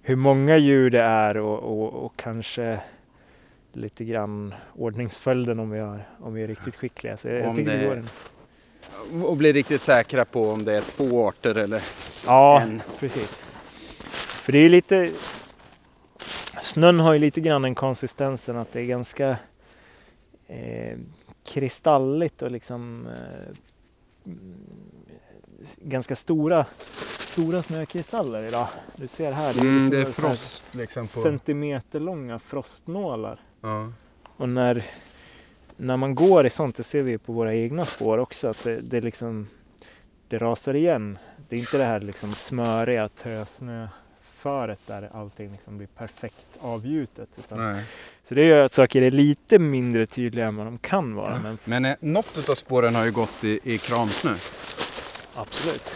hur 0.02 0.16
många 0.16 0.56
djur 0.56 0.90
det 0.90 1.00
är 1.02 1.36
och, 1.36 1.58
och, 1.58 2.04
och 2.06 2.12
kanske 2.16 2.80
lite 3.72 4.04
grann 4.04 4.54
ordningsföljden 4.76 5.58
om 5.58 5.70
vi, 5.70 5.78
har, 5.80 6.08
om 6.20 6.34
vi 6.34 6.42
är 6.42 6.46
riktigt 6.46 6.76
skickliga. 6.76 7.16
Så 7.16 7.28
jag 7.28 7.48
Om 7.48 7.56
tycker 7.56 7.70
det- 7.72 7.78
det 7.78 7.86
går 7.86 7.96
en... 7.96 9.22
Och 9.24 9.36
bli 9.36 9.52
riktigt 9.52 9.80
säkra 9.80 10.24
på 10.24 10.48
om 10.50 10.64
det 10.64 10.72
är 10.76 10.80
två 10.80 11.28
arter 11.28 11.58
eller 11.58 11.82
Ja, 12.26 12.60
en. 12.60 12.82
precis. 12.98 13.42
För 14.44 14.52
det 14.52 14.58
är 14.58 14.68
lite... 14.68 15.10
Snön 16.62 17.00
har 17.00 17.12
ju 17.12 17.18
lite 17.18 17.40
grann 17.40 17.62
den 17.62 17.74
konsistensen 17.74 18.56
att 18.56 18.72
det 18.72 18.80
är 18.80 18.84
ganska 18.84 19.36
eh, 20.52 20.98
kristalligt 21.44 22.42
och 22.42 22.50
liksom 22.50 23.06
eh, 23.06 23.56
ganska 25.82 26.16
stora, 26.16 26.66
stora 27.18 27.62
snökristaller 27.62 28.42
idag. 28.42 28.68
Du 28.96 29.06
ser 29.08 29.32
här, 29.32 29.54
det 29.54 29.60
är, 29.60 29.62
Mm, 29.62 29.82
liksom 29.84 30.00
det 30.00 30.08
är 30.08 30.12
frost 30.12 30.64
liksom 30.74 31.02
på... 31.02 31.20
centimeterlånga 31.20 32.38
frostnålar. 32.38 33.40
Ja. 33.60 33.92
Och 34.36 34.48
när, 34.48 34.84
när 35.76 35.96
man 35.96 36.14
går 36.14 36.46
i 36.46 36.50
sånt, 36.50 36.76
det 36.76 36.82
ser 36.82 37.02
vi 37.02 37.18
på 37.18 37.32
våra 37.32 37.54
egna 37.54 37.84
spår 37.84 38.18
också, 38.18 38.48
att 38.48 38.64
det, 38.64 38.80
det 38.80 39.00
liksom 39.00 39.48
det 40.28 40.38
rasar 40.38 40.74
igen. 40.74 41.18
Det 41.48 41.56
är 41.56 41.60
inte 41.60 41.78
det 41.78 41.84
här 41.84 42.00
liksom 42.00 42.32
smöriga 42.32 43.08
tösnöföret 44.42 44.80
där 44.86 45.10
allting 45.14 45.52
liksom 45.52 45.76
blir 45.78 45.86
perfekt 45.86 46.46
avgjutet. 46.60 47.28
Utan, 47.38 47.80
så 48.24 48.34
det 48.34 48.44
gör 48.44 48.64
att 48.64 48.72
saker 48.72 49.02
är 49.02 49.10
lite 49.10 49.58
mindre 49.58 50.06
tydliga 50.06 50.46
än 50.46 50.56
vad 50.56 50.66
de 50.66 50.78
kan 50.78 51.14
vara. 51.14 51.38
Men 51.42 51.58
Men 51.64 51.84
eh, 51.84 51.96
något 52.00 52.48
av 52.48 52.54
spåren 52.54 52.94
har 52.94 53.04
ju 53.04 53.12
gått 53.12 53.44
i, 53.44 53.60
i 53.64 53.78
kramsnö. 53.78 54.34
absolut. 55.34 55.94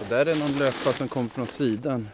Och 0.00 0.08
där 0.08 0.26
är 0.26 0.34
någon 0.36 0.52
löpa 0.52 0.92
som 0.92 1.08
kom 1.08 1.28
från 1.28 1.46
sidan. 1.46 2.08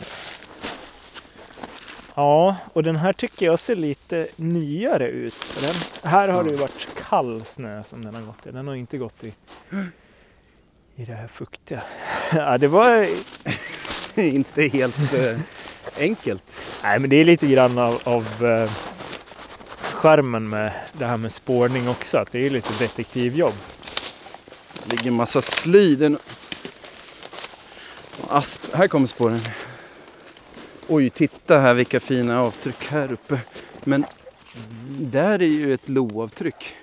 Ja, 2.14 2.56
och 2.72 2.82
den 2.82 2.96
här 2.96 3.12
tycker 3.12 3.46
jag 3.46 3.60
ser 3.60 3.76
lite 3.76 4.28
nyare 4.36 5.08
ut. 5.08 5.34
Den, 5.60 6.10
här 6.10 6.28
har 6.28 6.44
det 6.44 6.50
ju 6.50 6.56
varit 6.56 6.88
kall 7.08 7.44
snö 7.44 7.84
som 7.84 8.04
den 8.04 8.14
har 8.14 8.22
gått 8.22 8.46
i. 8.46 8.50
Den 8.50 8.66
har 8.68 8.74
inte 8.74 8.98
gått 8.98 9.24
i, 9.24 9.32
i 10.98 11.04
det 11.04 11.14
här 11.14 11.28
fuktiga. 11.28 11.82
Ja, 12.32 12.58
det 12.58 12.68
var... 12.68 13.06
inte 14.14 14.62
helt 14.62 15.14
eh, 15.14 15.38
enkelt. 15.98 16.42
Nej, 16.82 16.98
men 16.98 17.10
det 17.10 17.16
är 17.16 17.24
lite 17.24 17.46
grann 17.46 17.78
av, 17.78 18.00
av 18.04 18.44
eh, 18.44 18.70
charmen 19.80 20.48
med 20.48 20.72
det 20.92 21.04
här 21.04 21.16
med 21.16 21.32
spårning 21.32 21.88
också. 21.88 22.18
Att 22.18 22.32
det 22.32 22.46
är 22.46 22.50
lite 22.50 22.84
detektivjobb. 22.84 23.54
ligger 24.90 25.10
massa 25.10 25.42
sly. 25.42 25.96
Det 25.96 26.06
är 26.06 26.10
no- 26.10 26.18
Asp. 28.28 28.74
Här 28.74 28.88
kommer 28.88 29.06
spåren. 29.06 29.40
Oj, 30.88 31.10
titta 31.10 31.58
här 31.58 31.74
vilka 31.74 32.00
fina 32.00 32.40
avtryck 32.42 32.86
här 32.86 33.12
uppe. 33.12 33.40
Men 33.84 34.04
där 35.00 35.42
är 35.42 35.46
ju 35.46 35.74
ett 35.74 35.88
loavtryck. 35.88 36.76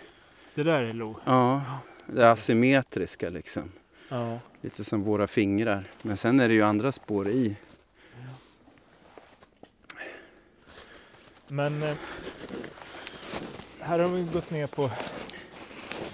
Det 0.55 0.63
där 0.63 0.81
är 0.81 0.93
lo. 0.93 1.19
Ja, 1.25 1.61
det 2.05 2.31
asymmetriska 2.31 3.29
liksom. 3.29 3.71
Ja. 4.09 4.39
Lite 4.61 4.83
som 4.83 5.03
våra 5.03 5.27
fingrar. 5.27 5.83
Men 6.01 6.17
sen 6.17 6.39
är 6.39 6.47
det 6.47 6.53
ju 6.53 6.63
andra 6.63 6.91
spår 6.91 7.27
i. 7.27 7.55
Men 11.47 11.83
eh, 11.83 11.95
här 13.79 13.99
har 13.99 14.09
vi 14.09 14.23
gått 14.23 14.49
ner 14.49 14.67
på, 14.67 14.91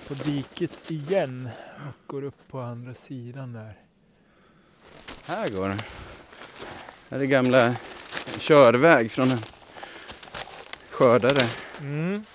på 0.08 0.14
diket 0.14 0.92
igen 0.92 1.50
och 1.88 2.08
går 2.08 2.24
upp 2.24 2.48
på 2.48 2.60
andra 2.60 2.94
sidan 2.94 3.54
där. 3.54 3.78
Här 5.24 5.48
går 5.48 5.70
det. 5.70 5.78
Här 7.10 7.20
är 7.20 7.26
gamla 7.26 7.76
körväg 8.38 9.12
från 9.12 9.32
en 9.32 9.40
skördare. 10.90 11.48
Mm. 11.80 12.26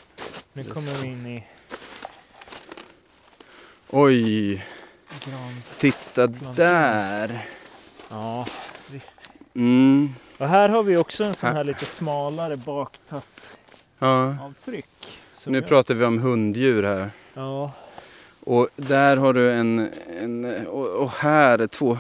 Nu 0.53 0.65
kommer 0.65 1.03
vi 1.03 1.07
in 1.07 1.27
i 1.27 1.47
Oj, 3.91 4.65
gran. 5.25 5.63
titta 5.79 6.27
där. 6.57 7.47
Ja, 8.09 8.47
visst. 8.93 9.31
Mm, 9.55 10.15
Och 10.39 10.49
här 10.49 10.69
har 10.69 10.83
vi 10.83 10.97
också 10.97 11.25
en 11.25 11.35
sån 11.35 11.47
Här. 11.49 11.57
här 11.57 11.65
lite 11.65 11.85
smalare 11.85 12.57
baktassavtryck. 12.57 14.87
ja. 14.99 15.09
Nu 15.47 15.59
jag- 15.59 15.69
pratar 15.69 15.95
vi 15.95 16.05
om 16.05 16.19
hunddjur 16.19 16.83
här. 16.83 17.11
Ja, 17.35 17.73
Och 18.41 18.69
där 18.77 19.17
har 19.17 19.33
du 19.33 19.53
en, 19.53 19.89
en 20.21 20.67
och, 20.67 21.11
här 21.11 21.59
är 21.59 21.67
två 21.67 21.99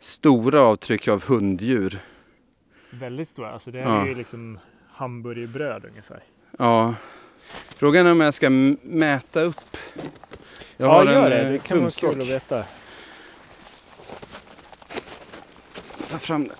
stora 0.00 0.60
avtryck 0.60 1.08
av 1.08 1.24
hunddjur. 1.24 1.98
väldigt 2.90 3.28
stora. 3.28 3.50
Alltså 3.52 3.70
det 3.70 3.82
här 3.82 3.94
Ja. 3.96 4.02
är 4.02 4.06
ju 4.06 4.14
liksom 4.14 4.58
hamburgerbröd 4.92 5.84
ungefär. 5.84 6.22
Ja. 6.58 6.94
Frågan 7.76 8.06
är 8.06 8.12
om 8.12 8.20
jag 8.20 8.34
ska 8.34 8.50
mäta 8.82 9.40
upp. 9.40 9.76
Jag 10.82 10.90
ja, 10.90 10.94
har 10.94 11.04
gör 11.12 11.24
en 11.24 11.30
det. 11.30 11.40
eh, 11.46 11.52
Det 11.52 11.58
kan 11.58 11.76
vara 11.78 11.84
tumstock. 11.84 12.12
kul 12.12 12.22
att 12.22 12.28
veta. 12.28 12.64
Ta 16.10 16.18
fram 16.18 16.48
den. 16.48 16.56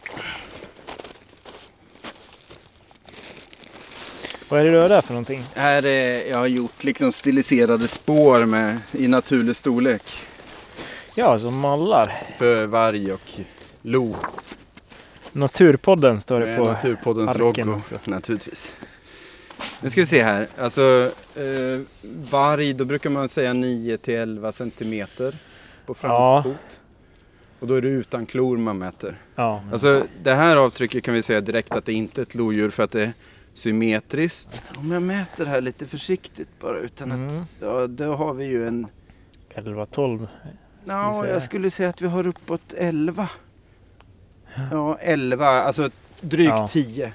Vad 4.49 4.61
är 4.61 4.64
det 4.64 4.71
du 4.71 4.79
har 4.79 4.88
där 4.88 5.00
för 5.00 5.12
någonting? 5.12 5.45
Här 5.55 5.85
är, 5.87 6.31
jag 6.31 6.38
har 6.38 6.47
gjort 6.47 6.85
liksom 6.85 7.12
stiliserade 7.12 7.88
spår 7.88 8.47
med, 8.47 8.79
i 8.93 9.09
naturlig 9.09 9.57
storlek. 9.57 10.02
Ja, 11.14 11.38
som 11.38 11.59
mallar. 11.59 12.23
För 12.38 12.67
varg 12.67 13.12
och 13.12 13.31
lo. 13.83 14.17
Naturpodden 15.33 16.21
står 16.21 16.41
det 16.41 16.47
Med 16.47 16.57
på. 16.59 16.64
Naturpoddens 16.64 17.31
arken 17.31 17.67
logo 17.67 17.79
också. 17.79 17.95
naturligtvis. 18.05 18.76
Nu 19.82 19.90
ska 19.90 20.00
vi 20.00 20.06
se 20.06 20.22
här. 20.22 20.48
Alltså 20.58 21.12
eh, 21.36 21.80
varg, 22.30 22.72
då 22.72 22.84
brukar 22.84 23.10
man 23.10 23.28
säga 23.28 23.52
9 23.52 23.96
till 23.98 24.14
11 24.14 24.52
centimeter 24.52 25.38
på 25.86 25.92
Ja. 26.02 26.42
framfot. 26.42 26.80
Och 27.60 27.66
då 27.68 27.74
är 27.74 27.82
det 27.82 27.88
utan 27.88 28.26
klor 28.26 28.56
man 28.56 28.78
mäter. 28.78 29.16
Ja. 29.34 29.62
Alltså 29.72 30.06
det 30.22 30.34
här 30.34 30.56
avtrycket 30.56 31.04
kan 31.04 31.14
vi 31.14 31.22
säga 31.22 31.40
direkt 31.40 31.72
att 31.76 31.84
det 31.84 31.92
inte 31.92 32.20
är 32.20 32.22
ett 32.22 32.34
lodjur 32.34 32.70
för 32.70 32.82
att 32.82 32.90
det 32.90 33.02
är 33.02 33.12
symmetriskt. 33.54 34.62
Om 34.76 34.90
jag 34.92 35.02
mäter 35.02 35.46
här 35.46 35.60
lite 35.60 35.86
försiktigt 35.86 36.48
bara 36.60 36.78
utan 36.78 37.12
Mm. 37.12 37.28
att, 37.28 37.34
ja 37.60 37.86
då 37.86 38.14
har 38.14 38.34
vi 38.34 38.44
ju 38.44 38.68
en, 38.68 38.86
11, 39.54 39.86
12. 39.86 40.26
ja 40.84 41.26
jag 41.26 41.42
skulle 41.42 41.70
säga 41.70 41.88
att 41.88 42.00
vi 42.02 42.06
har 42.06 42.26
uppåt 42.26 42.74
11. 42.76 43.28
Ja 44.70 44.98
11, 45.00 45.46
alltså 45.48 45.90
drygt 46.20 46.50
Ja. 46.56 46.68
10. 46.68 47.12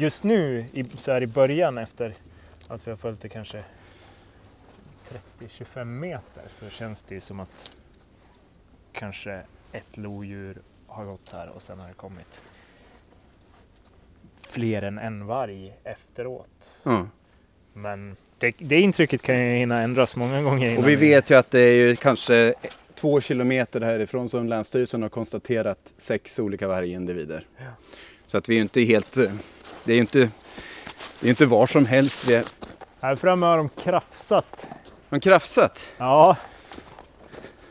Just 0.00 0.22
nu 0.22 0.66
i, 0.72 0.84
så 0.84 1.12
här 1.12 1.22
i 1.22 1.26
början 1.26 1.78
efter 1.78 2.14
att 2.68 2.86
vi 2.86 2.90
har 2.90 2.98
följt 2.98 3.20
det 3.20 3.28
kanske 3.28 3.64
30-25 5.40 5.84
meter 5.84 6.42
så 6.52 6.68
känns 6.70 7.02
det 7.02 7.14
ju 7.14 7.20
som 7.20 7.40
att 7.40 7.76
kanske 8.92 9.42
ett 9.72 9.96
lodjur 9.96 10.58
har 10.86 11.04
gått 11.04 11.32
här 11.32 11.48
och 11.48 11.62
sen 11.62 11.78
har 11.78 11.88
det 11.88 11.94
kommit 11.94 12.42
fler 14.50 14.82
än 14.82 14.98
en 14.98 15.26
varg 15.26 15.72
efteråt. 15.84 16.70
Ja. 16.82 17.06
Men 17.72 18.16
det, 18.38 18.54
det 18.58 18.80
intrycket 18.80 19.22
kan 19.22 19.38
ju 19.38 19.58
hinna 19.58 19.82
ändras 19.82 20.16
många 20.16 20.42
gånger 20.42 20.78
Och 20.78 20.88
vi 20.88 20.96
vet 20.96 21.30
ju 21.30 21.34
att 21.34 21.50
det 21.50 21.60
är 21.60 21.74
ju 21.74 21.96
kanske 21.96 22.54
två 22.94 23.20
kilometer 23.20 23.80
härifrån 23.80 24.28
som 24.28 24.46
Länsstyrelsen 24.46 25.02
har 25.02 25.08
konstaterat 25.08 25.94
sex 25.96 26.38
olika 26.38 26.68
vargindivider. 26.68 27.46
Ja. 27.56 27.64
Så 28.26 28.38
att 28.38 28.48
vi 28.48 28.56
är 28.56 28.60
inte 28.60 28.80
helt, 28.80 29.16
eh, 29.16 29.32
det 29.88 29.94
är 29.94 29.98
inte, 29.98 30.18
det 31.20 31.26
är 31.26 31.30
inte 31.30 31.46
var 31.46 31.66
som 31.66 31.86
helst 31.86 32.28
vi 32.28 32.34
är. 32.34 32.44
Här 33.00 33.16
framme 33.16 33.46
har 33.46 33.56
de 33.56 33.68
krafsat. 33.68 34.66
Man 35.08 35.20
krafsat. 35.20 35.92
Ja. 35.98 36.36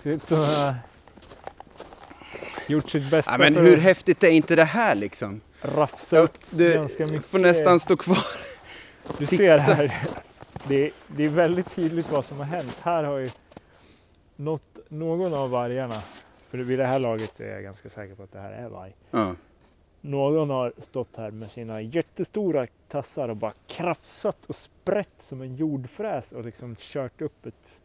Ser 0.03 0.09
ut 0.09 0.27
som 0.27 0.37
ha 0.37 0.73
gjort 2.67 2.89
sitt 2.89 3.11
bästa 3.11 3.31
Ja, 3.31 3.37
men 3.37 3.55
hur 3.55 3.77
häftigt 3.77 4.23
är 4.23 4.29
inte 4.29 4.55
det 4.55 4.63
här 4.63 4.95
liksom? 4.95 5.41
rafsa 5.61 6.17
upp 6.17 6.37
Du 6.49 6.73
ganska 6.73 7.07
mycket. 7.07 7.25
får 7.25 7.39
nästan 7.39 7.79
stå 7.79 7.97
kvar. 7.97 8.17
Du 9.17 9.27
titta. 9.27 9.37
ser 9.43 9.57
här. 9.57 10.07
Det, 10.63 10.91
det 11.07 11.23
är 11.23 11.29
väldigt 11.29 11.75
tydligt 11.75 12.11
vad 12.11 12.25
som 12.25 12.37
har 12.37 12.45
hänt. 12.45 12.77
Här 12.81 13.03
har 13.03 13.17
ju 13.17 13.29
något, 14.35 14.77
någon 14.89 15.33
av 15.33 15.49
vargarna, 15.49 16.01
för 16.51 16.57
vid 16.57 16.79
det 16.79 16.85
här 16.85 16.99
laget 16.99 17.39
är 17.39 17.45
jag 17.53 17.63
ganska 17.63 17.89
säker 17.89 18.15
på 18.15 18.23
att 18.23 18.31
det 18.31 18.39
här 18.39 18.51
är 18.51 18.69
varg. 18.69 18.95
Ja. 19.11 19.35
Någon 20.07 20.49
har 20.49 20.73
stått 20.77 21.15
här 21.17 21.31
med 21.31 21.51
sina 21.51 21.81
jättestora 21.81 22.67
tassar 22.87 23.29
och 23.29 23.37
bara 23.37 23.53
krafsat 23.67 24.45
och 24.45 24.55
sprätt 24.55 25.13
som 25.19 25.41
en 25.41 25.55
jordfräs 25.55 26.31
och 26.31 26.45
liksom 26.45 26.75
kört 26.79 27.21
upp 27.21 27.45
ett, 27.45 27.81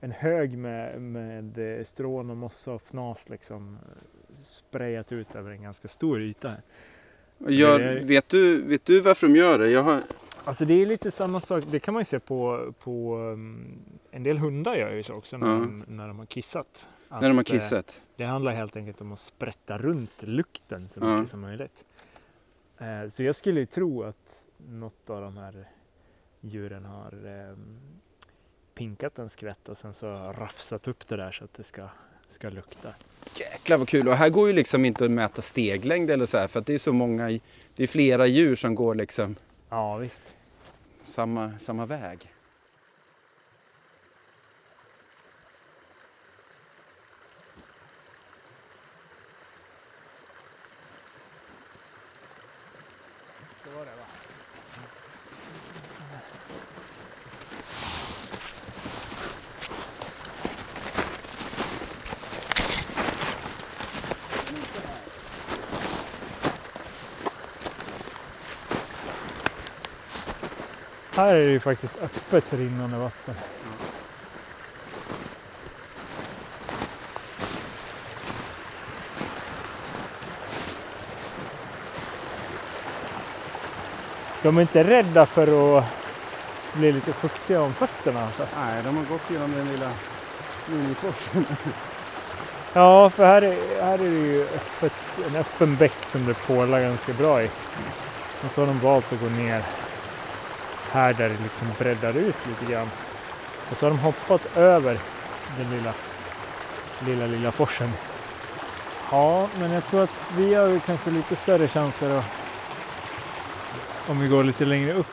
en 0.00 0.10
hög 0.10 0.58
med, 0.58 1.02
med 1.02 1.78
eh, 1.78 1.84
strån 1.84 2.30
och 2.30 2.36
mossa 2.36 2.72
och 2.72 2.82
fnas 2.82 3.28
liksom 3.28 3.78
eh, 3.82 4.34
sprayat 4.44 5.12
ut 5.12 5.34
över 5.34 5.50
en 5.50 5.62
ganska 5.62 5.88
stor 5.88 6.22
yta. 6.22 6.48
här. 6.48 6.62
Gör, 7.48 7.80
är- 7.80 8.04
vet, 8.04 8.28
du, 8.28 8.62
vet 8.62 8.84
du 8.84 9.00
varför 9.00 9.26
de 9.26 9.36
gör 9.36 9.58
det? 9.58 9.70
Jag 9.70 9.82
har, 9.82 10.00
Alltså 10.44 10.64
det 10.64 10.74
är 10.82 10.86
lite 10.86 11.10
samma 11.10 11.40
sak, 11.40 11.64
det 11.70 11.78
kan 11.80 11.94
man 11.94 12.00
ju 12.00 12.04
se 12.04 12.20
på, 12.20 12.72
på 12.78 13.16
um, 13.16 13.64
en 14.10 14.22
del 14.22 14.38
hundar 14.38 14.76
gör 14.76 14.92
ju 14.92 15.02
så 15.02 15.14
också 15.14 15.36
när, 15.38 15.46
Ja. 15.46 15.52
de, 15.54 15.84
när 15.88 16.08
de 16.08 16.18
har 16.18 16.26
kissat. 16.26 16.86
När 17.20 17.28
de 17.28 17.36
har 17.36 17.42
Att, 17.42 17.50
eh, 17.50 17.54
kissat. 17.54 18.02
Det 18.16 18.24
handlar 18.24 18.52
helt 18.52 18.76
enkelt 18.76 19.00
om 19.00 19.12
att 19.12 19.18
sprätta 19.20 19.78
runt 19.78 20.22
lukten 20.22 20.88
så 20.88 21.00
Ja. 21.00 21.16
mycket 21.16 21.30
som 21.30 21.40
möjligt. 21.40 21.84
Eh, 22.78 23.08
Så 23.10 23.22
jag 23.22 23.36
skulle 23.36 23.60
ju 23.60 23.66
tro 23.66 24.02
att 24.02 24.44
något 24.56 25.10
av 25.10 25.20
de 25.22 25.36
här 25.36 25.68
djuren 26.40 26.84
har 26.84 27.12
eh, 27.26 27.56
pinkat 28.74 29.18
en 29.18 29.30
skvätt 29.30 29.68
och 29.68 29.76
sen 29.76 29.94
så 29.94 30.06
rafsat 30.32 30.88
upp 30.88 31.06
det 31.08 31.16
där 31.16 31.32
så 31.32 31.44
att 31.44 31.54
det 31.54 31.62
ska, 31.62 31.88
ska 32.26 32.48
lukta. 32.50 32.94
Jäklar 33.38 33.78
vad 33.78 33.88
kul. 33.88 34.08
Och 34.08 34.14
här 34.14 34.28
går 34.30 34.46
ju 34.48 34.52
liksom 34.52 34.84
inte 34.84 35.04
att 35.04 35.10
mäta 35.10 35.42
steglängd 35.42 36.10
eller 36.10 36.26
så 36.26 36.38
här. 36.38 36.48
För 36.48 36.60
att 36.60 36.66
det 36.66 36.74
är 36.74 36.78
så 36.78 36.92
många, 36.92 37.28
det 37.76 37.82
är 37.82 37.86
flera 37.86 38.26
djur 38.26 38.56
som 38.56 38.74
går 38.74 38.94
liksom 38.94 39.36
Ja 39.68 39.96
visst. 39.96 40.22
samma, 41.02 41.58
samma 41.58 41.86
väg. 41.86 42.33
Här 71.16 71.34
är 71.34 71.44
det 71.44 71.50
ju 71.50 71.60
faktiskt 71.60 71.94
öppet 72.02 72.52
rinnande 72.52 72.96
vatten. 72.96 73.34
De 84.42 84.56
är 84.56 84.62
inte 84.62 84.84
rädda 84.84 85.26
för 85.26 85.78
att 85.78 85.84
bli 86.72 86.92
lite 86.92 87.12
fuktiga 87.12 87.62
om 87.62 87.74
fötterna 87.74 88.24
alltså. 88.24 88.46
Nej, 88.56 88.82
de 88.82 88.96
har 88.96 89.04
gått 89.04 89.30
genom 89.30 89.52
den 89.52 89.72
lilla 89.72 89.90
minikorsen. 90.66 91.46
Ja, 92.72 93.10
för 93.10 93.26
här 93.26 93.42
är, 93.42 93.82
här 93.82 93.94
är 93.94 93.98
det 93.98 94.04
ju 94.04 94.44
öppet, 94.44 94.92
en 95.26 95.36
öppen 95.36 95.76
bäck 95.76 96.04
som 96.04 96.26
det 96.26 96.34
pålar 96.34 96.80
ganska 96.80 97.12
bra 97.12 97.42
i. 97.42 97.50
Och 98.44 98.50
så 98.54 98.60
har 98.60 98.66
de 98.66 98.80
valt 98.80 99.12
att 99.12 99.20
gå 99.20 99.28
ner 99.28 99.62
här 100.94 101.12
där 101.14 101.28
det 101.28 101.42
liksom 101.42 101.68
breddar 101.78 102.16
ut 102.16 102.36
lite 102.48 102.72
grann. 102.72 102.88
Och 103.70 103.76
så 103.76 103.86
har 103.86 103.90
de 103.90 103.98
hoppat 103.98 104.56
över 104.56 104.98
den 105.58 105.70
lilla, 105.70 105.94
lilla, 107.06 107.26
lilla 107.26 107.52
forsen. 107.52 107.90
Ja, 109.10 109.48
men 109.58 109.70
jag 109.70 109.86
tror 109.86 110.02
att 110.02 110.10
vi 110.36 110.54
har 110.54 110.78
kanske 110.78 111.10
lite 111.10 111.36
större 111.36 111.68
chanser 111.68 112.10
att, 112.10 112.24
om 114.08 114.20
vi 114.20 114.28
går 114.28 114.44
lite 114.44 114.64
längre 114.64 114.92
upp. 114.92 115.06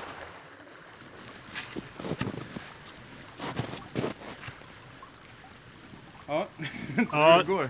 Ja, 6.27 6.47
Ja, 7.11 7.43
går. 7.47 7.69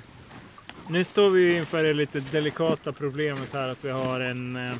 nu 0.88 1.04
står 1.04 1.30
vi 1.30 1.58
inför 1.58 1.84
det 1.84 1.94
lite 1.94 2.20
delikata 2.20 2.92
problemet 2.94 3.54
här 3.54 3.68
att 3.68 3.86
vi 3.86 3.90
har 3.90 4.20
en, 4.20 4.56
eh, 4.56 4.76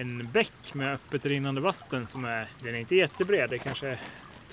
en 0.00 0.28
bäck 0.32 0.74
med 0.74 0.94
öppet 0.94 1.26
rinnande 1.26 1.60
vatten 1.60 2.06
som 2.06 2.24
är, 2.24 2.48
den 2.62 2.74
är 2.74 2.78
inte 2.78 2.96
jättebred, 2.96 3.50
det 3.50 3.56
är 3.56 3.58
kanske 3.58 3.98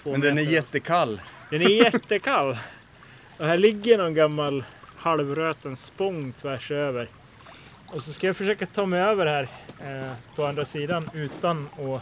två 0.04 0.12
Men 0.12 0.22
den 0.22 0.30
är 0.38 0.42
meter. 0.42 0.52
jättekall. 0.52 1.22
Den 1.50 1.62
är 1.62 1.84
jättekall. 1.84 2.58
Och 3.38 3.48
här 3.48 3.58
ligger 3.58 3.98
någon 3.98 4.14
gammal 4.14 4.64
halvröten 4.98 5.76
spång 5.76 6.34
tvärs 6.34 6.72
över. 6.72 7.08
Och 7.88 8.04
så 8.04 8.14
ska 8.14 8.28
jag 8.28 8.38
försöka 8.38 8.66
ta 8.66 8.86
mig 8.86 9.02
över 9.02 9.26
här 9.26 9.48
eh, 9.80 10.12
på 10.36 10.46
andra 10.46 10.66
sidan 10.66 11.10
utan 11.14 11.70
att 11.80 12.02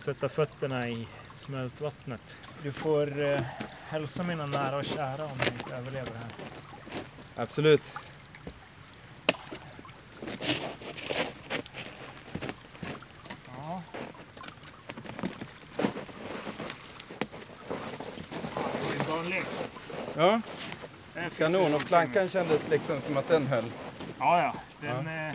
sätta 0.00 0.28
fötterna 0.28 0.88
i 0.88 1.06
smältvattnet. 1.36 2.20
Du 2.62 2.72
får 2.72 3.22
eh, 3.22 3.40
hälsa 3.88 4.22
mina 4.22 4.46
nära 4.46 4.76
och 4.76 4.84
kära 4.84 5.24
om 5.24 5.38
jag 5.38 5.48
inte 5.48 5.74
överlever 5.74 6.10
här. 6.14 6.30
Absolut. 7.36 7.82
Ja. 13.46 13.82
Det 18.88 18.96
är 18.96 19.00
en 19.00 19.06
barnlek. 19.10 19.46
Ja, 20.22 20.40
finns 21.14 21.34
kanon. 21.38 21.74
Och 21.74 21.84
plankan 21.84 22.28
kändes 22.28 22.68
liksom 22.68 23.00
som 23.00 23.16
att 23.16 23.28
den 23.28 23.46
höll. 23.46 23.64
Ja, 24.18 24.42
ja. 24.42 24.54
Den, 24.80 25.06
Eh, 25.06 25.34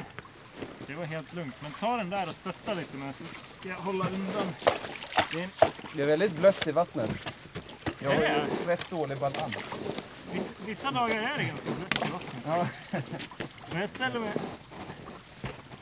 det 0.88 0.94
var 0.94 1.06
helt 1.06 1.34
lugnt. 1.34 1.56
Men 1.62 1.72
ta 1.72 1.98
den 1.98 2.10
där 2.10 2.29
och 2.29 2.36
stötta 2.36 2.74
lite 2.74 2.98
med 2.98 3.15
så 3.15 3.24
ska 3.51 3.70
jag 3.70 3.75
hålla 3.75 4.06
undan. 4.06 4.48
Det 5.32 5.39
är 5.39 5.44
en, 5.44 5.50
Det 5.96 6.01
är 6.01 6.06
väldigt 6.08 6.32
blött 6.38 6.67
i 6.67 6.72
vattnet. 6.72 7.34
Jag 8.00 8.10
har 8.10 8.22
ju 8.22 8.67
rätt 8.67 8.89
dålig 8.89 9.17
balans. 9.17 9.58
vissa, 10.32 10.53
vissa 10.65 10.91
dagar 10.91 11.15
är 11.15 11.38
det 11.38 11.44
ganska 11.44 11.70
blött 11.72 12.08
i 12.08 12.12
vattnet. 12.12 12.44
Ja. 12.46 12.67
Men 13.72 13.82
jag 13.82 13.89
ställer 13.89 14.20
mig 14.20 14.34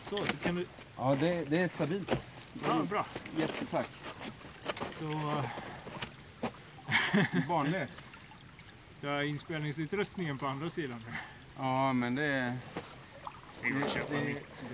så, 0.02 0.18
så 0.18 0.38
kan 0.44 0.56
du... 0.56 0.66
Ja, 0.98 1.18
det, 1.20 1.44
det 1.46 1.58
är 1.58 1.68
stabilt. 1.68 2.18
Ja, 2.68 2.74
bra. 2.90 3.06
Jättetack. 3.38 3.88
Så 4.80 5.06
Barnlek. 7.48 7.90
Har 9.04 9.22
inspelningsutrustningen 9.24 10.38
på 10.38 10.48
andra 10.48 10.70
sidan. 10.70 11.06
Ja, 11.58 11.94
men 11.94 12.16
det 12.16 12.24
är... 12.24 12.58
Det 13.64 13.70
går 13.70 13.82
att 13.82 13.94
köpa 13.94 14.14
mitt. 14.26 14.66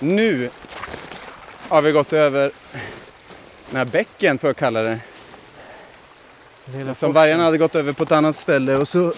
Nu 0.00 0.50
har 1.68 1.82
vi 1.82 1.92
gått 1.92 2.12
över 2.12 2.50
den 3.70 3.76
här 3.76 3.84
bäcken, 3.84 4.38
får 4.38 4.48
jag 4.48 4.56
kalla 4.56 4.82
det. 4.82 5.00
Lilla 6.64 6.94
Som 6.94 7.12
vargarna 7.12 7.44
hade 7.44 7.58
gått 7.58 7.74
över 7.74 7.92
på 7.92 8.02
ett 8.02 8.12
annat 8.12 8.36
ställe 8.36 8.76
och 8.76 8.88
så 8.88 9.12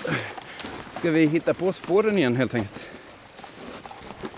ska 0.93 1.11
vi 1.11 1.27
hitta 1.27 1.55
på 1.55 1.73
spåren 1.73 2.19
igen 2.19 2.37
helt 2.37 2.55
enkelt. 2.55 2.89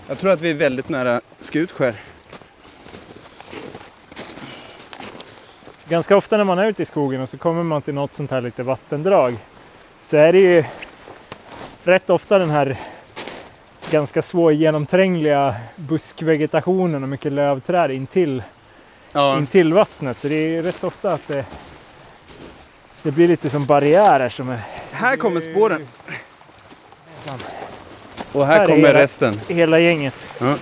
Jag 0.07 0.19
tror 0.19 0.31
att 0.31 0.41
vi 0.41 0.49
är 0.49 0.55
väldigt 0.55 0.89
nära 0.89 1.21
Skutskär. 1.39 1.95
Ganska 5.93 6.17
ofta 6.17 6.37
när 6.37 6.43
man 6.43 6.59
är 6.59 6.65
ute 6.65 6.83
i 6.83 6.85
skogen 6.85 7.21
och 7.21 7.29
så 7.29 7.37
kommer 7.37 7.63
man 7.63 7.81
till 7.81 7.93
något 7.93 8.13
sånt 8.13 8.31
här 8.31 8.41
lite 8.41 8.63
vattendrag 8.63 9.37
så 10.03 10.17
är 10.17 10.31
det 10.33 10.39
ju 10.39 10.63
rätt 11.83 12.09
ofta 12.09 12.39
den 12.39 12.49
här 12.49 12.77
ganska 13.91 14.21
svårgenomträngliga 14.21 15.55
buskvegetationen 15.75 17.03
och 17.03 17.09
mycket 17.09 17.31
lövträd 17.31 17.91
intill, 17.91 18.43
Ja, 19.11 19.37
intill 19.37 19.73
vattnet. 19.73 20.17
Så 20.21 20.27
det 20.27 20.57
är 20.57 20.63
rätt 20.63 20.83
ofta 20.83 21.13
att 21.13 21.27
det, 21.27 21.45
det 23.03 23.11
blir 23.11 23.27
lite 23.27 23.49
som 23.49 23.65
barriärer 23.65 24.29
som 24.29 24.49
är... 24.49 24.61
här 24.91 25.15
kommer 25.17 25.41
spåren 25.41 25.87
och 28.31 28.45
Här 28.45 28.53
här 28.55 28.61
är 28.63 28.65
kommer 28.67 28.87
hela- 28.87 28.99
resten. 28.99 29.39
Hela 29.47 29.79
gänget. 29.79 30.15
Ja. 30.39 30.55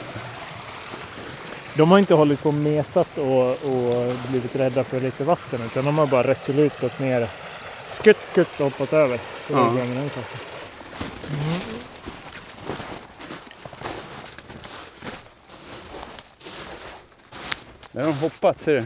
De 1.77 1.91
har 1.91 1.99
inte 1.99 2.13
hållit 2.13 2.41
på 2.43 2.49
och 2.49 2.53
mesat 2.55 3.17
och, 3.17 3.49
och 3.51 4.13
blivit 4.29 4.55
rädda 4.55 4.83
för 4.83 4.99
lite 4.99 5.23
vatten 5.23 5.61
utan 5.65 5.85
de 5.85 5.97
har 5.97 6.07
bara 6.07 6.27
resolut 6.27 6.81
gått 6.81 6.99
ner 6.99 7.27
skutt, 7.85 8.21
skutt 8.23 8.59
och 8.59 8.63
hoppat 8.65 8.93
över. 8.93 9.17
Så 9.47 9.53
det 9.53 9.59
är 9.59 9.63
Ja. 9.65 9.71
bra 9.71 9.83
med 9.85 9.97
den 9.97 10.09
saken. 10.09 10.39
Där 17.91 18.01
har 18.03 18.07
de 18.11 18.17
hoppat, 18.19 18.61
ser 18.61 18.75
du? 18.75 18.85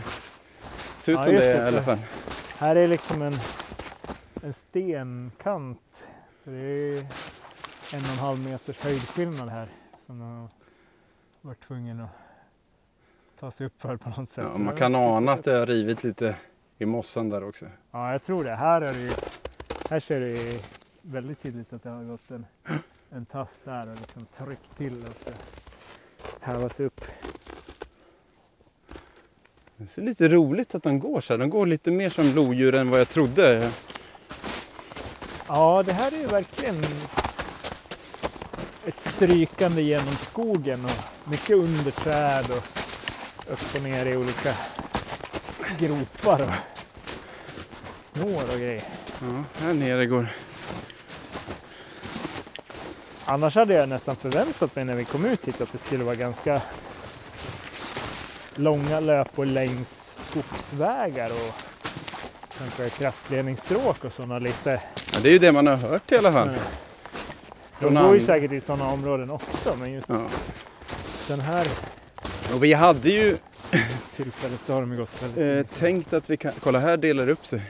Ser 1.01 1.11
ut 1.11 1.17
Ja, 1.17 1.23
som 1.23 1.33
det 1.33 1.39
det. 1.39 1.55
i 1.55 1.67
alla 1.67 1.81
fall. 1.81 1.97
Här 2.57 2.75
är 2.75 2.87
liksom 2.87 3.21
en, 3.21 3.33
en 4.43 4.53
stenkant. 4.53 5.79
Det 6.43 6.51
är 6.51 6.97
en 7.93 8.01
och 8.03 8.09
en 8.11 8.17
halv 8.19 8.39
meters 8.39 8.79
höjdskillnad 8.79 9.49
här 9.49 9.67
som 10.05 10.19
de 10.19 10.25
har 10.39 10.49
varit 11.41 11.67
tvungen 11.67 11.99
att 11.99 12.09
ta 13.39 13.51
sig 13.51 13.67
upp 13.67 13.81
för 13.81 13.97
på 13.97 14.09
något 14.09 14.29
sätt. 14.29 14.45
Ja, 14.53 14.57
man 14.57 14.75
kan 14.75 14.95
ana 14.95 15.31
att 15.31 15.43
det 15.43 15.51
har 15.57 15.65
rivit 15.65 16.03
lite 16.03 16.35
i 16.77 16.85
mossan 16.85 17.29
där 17.29 17.43
också. 17.43 17.65
Ja, 17.91 18.11
jag 18.11 18.23
tror 18.23 18.43
det. 18.43 18.55
Här, 18.55 18.81
är 18.81 18.93
det 18.93 19.89
här 19.89 19.99
ser 19.99 20.19
det 20.19 20.29
ju 20.29 20.59
väldigt 21.01 21.41
tydligt 21.41 21.73
att 21.73 21.83
det 21.83 21.89
har 21.89 22.03
gått 22.03 22.31
en, 22.31 22.45
en 23.09 23.25
tass 23.25 23.49
där 23.63 23.89
och 23.89 23.95
liksom 23.95 24.25
tryckt 24.37 24.77
till 24.77 25.05
och 25.05 25.13
så 25.23 25.31
häva 26.39 26.69
sig 26.69 26.85
upp. 26.85 27.01
Det 29.77 29.97
är 29.97 30.01
lite 30.01 30.27
roligt 30.29 30.75
att 30.75 30.83
de 30.83 30.99
går 30.99 31.21
så 31.21 31.33
här. 31.33 31.37
De 31.37 31.49
går 31.49 31.65
lite 31.65 31.91
mer 31.91 32.09
som 32.09 32.25
lodjur 32.25 32.75
än 32.75 32.89
vad 32.89 32.99
jag 32.99 33.09
trodde. 33.09 33.71
Ja, 35.47 35.83
det 35.85 35.93
här 35.93 36.13
är 36.13 36.17
ju 36.17 36.27
verkligen 36.27 36.75
ett 38.85 38.99
strykande 38.99 39.81
genom 39.81 40.13
skogen 40.13 40.85
och 40.85 41.29
mycket 41.29 41.55
under 41.55 41.91
träd 41.91 42.45
och 42.51 42.84
upp 43.49 43.75
och 43.75 43.81
ner 43.83 44.05
i 44.05 44.17
olika 44.17 44.53
gropar 45.79 46.41
och 46.41 46.49
snår 48.13 48.43
och 48.53 48.59
grejer. 48.59 48.83
Ja, 49.21 49.43
här 49.65 49.73
nere 49.73 50.05
går... 50.05 50.27
Annars 53.25 53.55
hade 53.55 53.73
jag 53.73 53.89
nästan 53.89 54.15
förväntat 54.15 54.75
mig 54.75 54.85
när 54.85 54.95
vi 54.95 55.05
kom 55.05 55.25
ut 55.25 55.45
hit 55.47 55.61
att 55.61 55.71
det 55.71 55.77
skulle 55.77 56.03
vara 56.03 56.15
ganska 56.15 56.61
långa 58.55 58.99
löpor 58.99 59.45
längs 59.45 60.17
skogsvägar 60.29 61.29
och 61.29 61.53
kanske 62.57 62.89
kraftledningsstråk 62.89 64.03
och 64.03 64.13
sådana 64.13 64.39
lite. 64.39 64.81
Ja, 65.13 65.19
det 65.21 65.29
är 65.29 65.33
ju 65.33 65.39
det 65.39 65.51
man 65.51 65.67
har 65.67 65.75
hört 65.75 66.11
i 66.11 66.17
alla 66.17 66.31
fall. 66.31 66.49
Från 67.79 67.93
De 67.93 68.03
går 68.03 68.15
ju 68.15 68.25
säkert 68.25 68.51
i 68.51 68.61
sådana 68.61 68.87
områden 68.91 69.29
också 69.31 69.75
men 69.79 69.91
just 69.91 70.09
Ja. 70.09 70.21
den 71.27 71.39
här 71.39 71.67
Och 72.53 72.63
vi 72.63 72.73
hade 72.73 73.09
ju 73.09 73.37
tillfället 74.15 74.61
så 74.65 74.73
har 74.73 74.81
de 74.81 74.95
gått 74.95 75.23
väldigt 75.23 75.71
eh, 75.71 75.77
tänkt 75.77 76.13
att 76.13 76.29
vi 76.29 76.37
kan... 76.37 76.51
Kolla, 76.59 76.79
här 76.79 76.97
delar 76.97 77.25
det 77.25 77.31
upp 77.31 77.45
sig. 77.45 77.61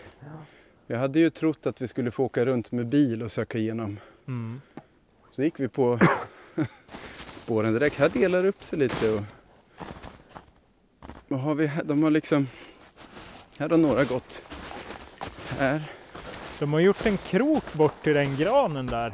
Jag 0.87 0.97
hade 0.97 1.19
ju 1.19 1.29
trott 1.29 1.65
att 1.65 1.81
vi 1.81 1.87
skulle 1.87 2.11
få 2.11 2.23
åka 2.23 2.45
runt 2.45 2.71
med 2.71 2.87
bil 2.87 3.23
och 3.23 3.31
söka 3.31 3.57
igenom. 3.57 3.99
Mm. 4.27 4.61
Så 5.31 5.43
gick 5.43 5.59
vi 5.59 5.67
på 5.67 5.99
spåren 7.31 7.73
direkt. 7.73 7.95
Här 7.95 8.09
delar 8.09 8.43
det 8.43 8.49
upp 8.49 8.63
sig 8.63 8.79
lite. 8.79 9.11
Och... 9.13 9.21
Vad 11.27 11.39
har 11.39 11.55
vi 11.55 11.67
här? 11.67 11.83
De 11.83 12.03
har 12.03 12.11
liksom... 12.11 12.47
Här 13.59 13.69
har 13.69 13.77
några 13.77 14.03
gått. 14.03 14.45
Här. 15.57 15.83
De 16.59 16.73
har 16.73 16.79
gjort 16.79 17.05
en 17.05 17.17
krok 17.17 17.73
bort 17.73 18.03
till 18.03 18.13
den 18.13 18.35
granen 18.35 18.87
där. 18.87 19.13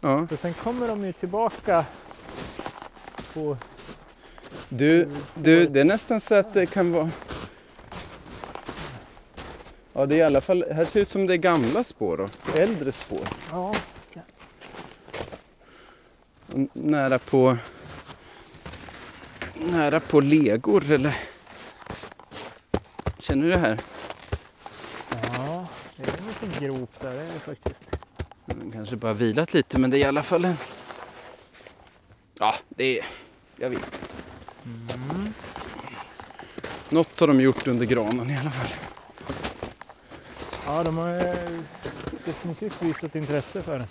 Ja. 0.00 0.26
Och 0.30 0.38
sen 0.38 0.54
kommer 0.54 0.88
de 0.88 1.04
ju 1.04 1.12
tillbaka 1.12 1.84
på... 3.34 3.56
Du, 4.68 5.08
du, 5.34 5.66
det 5.66 5.80
är 5.80 5.84
nästan 5.84 6.20
så 6.20 6.34
att 6.34 6.54
det 6.54 6.66
kan 6.66 6.92
vara... 6.92 7.10
Ja, 9.92 10.06
det 10.06 10.14
är 10.14 10.18
i 10.18 10.22
alla 10.22 10.40
fall... 10.40 10.64
Här 10.70 10.84
ser 10.84 11.00
ut 11.00 11.10
som 11.10 11.26
det 11.26 11.34
är 11.34 11.38
gamla 11.38 11.84
spår 11.84 12.16
då. 12.16 12.58
Äldre 12.58 12.92
spår. 12.92 13.28
Ja, 13.50 13.74
Nära 16.72 17.18
på... 17.18 17.56
Nära 19.54 20.00
på 20.00 20.20
legor 20.20 20.90
eller? 20.90 21.16
Känner 23.18 23.42
du 23.44 23.50
det 23.50 23.58
här? 23.58 23.80
ja 25.10 25.66
det 25.96 26.02
är 26.02 26.18
en 26.18 26.26
liten 26.26 26.68
grop 26.68 26.90
där 27.00 27.14
det 27.14 27.20
är 27.20 27.32
det 27.32 27.40
faktiskt. 27.40 27.82
Den 28.46 28.72
kanske 28.72 28.96
bara 28.96 29.12
vilat 29.12 29.54
lite 29.54 29.78
men 29.78 29.90
det 29.90 29.96
är 29.96 30.00
i 30.00 30.04
alla 30.04 30.22
fall 30.22 30.44
en... 30.44 30.56
Ja, 32.38 32.54
det 32.68 32.98
är... 32.98 33.06
Jag 33.56 33.70
vet. 33.70 34.01
Mm. 34.64 35.34
Något 36.88 37.20
har 37.20 37.26
de 37.26 37.40
gjort 37.40 37.66
under 37.68 37.86
granen 37.86 38.30
i 38.30 38.38
alla 38.38 38.50
fall. 38.50 38.68
Ja, 40.66 40.82
de 40.82 40.96
har 40.96 41.14
eh, 41.14 41.60
definitivt 42.24 42.82
visat 42.82 43.14
intresse 43.14 43.62
för 43.62 43.78
den. 43.78 43.86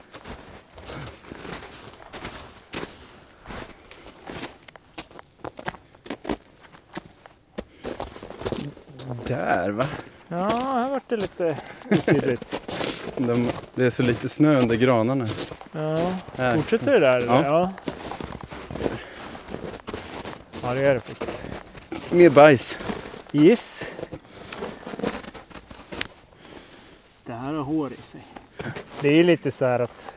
Där 9.27 9.69
va? 9.71 9.87
Ja, 10.27 10.49
här 10.49 10.89
vart 10.89 11.09
det 11.09 11.15
lite 11.15 11.57
otydligt. 11.91 12.61
De, 13.17 13.49
det 13.75 13.85
är 13.85 13.89
så 13.89 14.03
lite 14.03 14.29
snö 14.29 14.59
under 14.59 14.75
granarna. 14.75 15.27
Ja, 15.71 16.13
Här. 16.37 16.55
fortsätter 16.55 16.93
det 16.93 16.99
där? 16.99 17.17
eller? 17.17 17.43
Ja. 17.45 17.71
Ja. 20.63 20.73
Det 20.73 20.81
gör 20.81 20.93
det 20.93 20.99
faktiskt. 20.99 22.11
Mer 22.11 22.29
bajs. 22.29 22.79
Yes. 23.33 23.95
Det 27.25 27.33
här 27.33 27.53
har 27.53 27.63
hår 27.63 27.91
i 27.93 28.11
sig. 28.11 28.21
Det 29.01 29.09
är 29.19 29.23
lite 29.23 29.51
så 29.51 29.65
här 29.65 29.79
att 29.79 30.13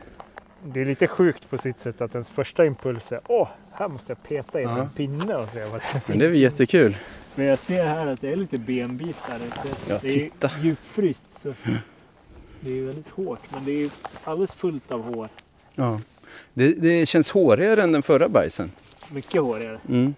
det 0.63 0.81
är 0.81 0.85
lite 0.85 1.07
sjukt 1.07 1.49
på 1.49 1.57
sitt 1.57 1.81
sätt 1.81 2.01
att 2.01 2.11
ens 2.13 2.29
första 2.29 2.65
impuls 2.65 3.11
är 3.11 3.19
åh, 3.27 3.47
här 3.71 3.87
måste 3.87 4.11
jag 4.11 4.23
peta 4.23 4.61
in 4.61 4.69
Ja. 4.69 4.77
en 4.81 4.89
pinne 4.89 5.35
och 5.35 5.49
se 5.49 5.63
vad 5.65 5.81
det 5.81 5.85
är. 5.93 6.01
Men 6.07 6.19
det 6.19 6.25
är 6.25 6.29
väl 6.29 6.37
jättekul. 6.39 6.97
Men 7.35 7.45
jag 7.45 7.59
ser 7.59 7.85
här 7.85 8.07
att 8.07 8.21
det 8.21 8.31
är 8.31 8.35
lite 8.35 8.57
benbitar. 8.57 9.39
Det 9.39 9.45
är, 9.45 9.73
Ja, 9.89 9.99
det 10.01 10.07
är 10.07 10.11
titta. 10.19 10.51
djupfryst 10.63 11.25
så 11.41 11.53
det 12.59 12.77
är 12.79 12.81
väldigt 12.85 13.09
hårt 13.09 13.39
men 13.49 13.65
det 13.65 13.71
är 13.83 13.89
alldeles 14.23 14.53
fullt 14.53 14.91
av 14.91 15.01
hår. 15.15 15.27
Ja. 15.75 15.99
Det, 16.53 16.73
det 16.73 17.05
känns 17.05 17.31
hårigare 17.31 17.83
än 17.83 17.91
den 17.91 18.03
förra 18.03 18.29
bajsen. 18.29 18.71
Mycket 19.09 19.41
hårigare. 19.41 19.79
Mm. 19.89 20.15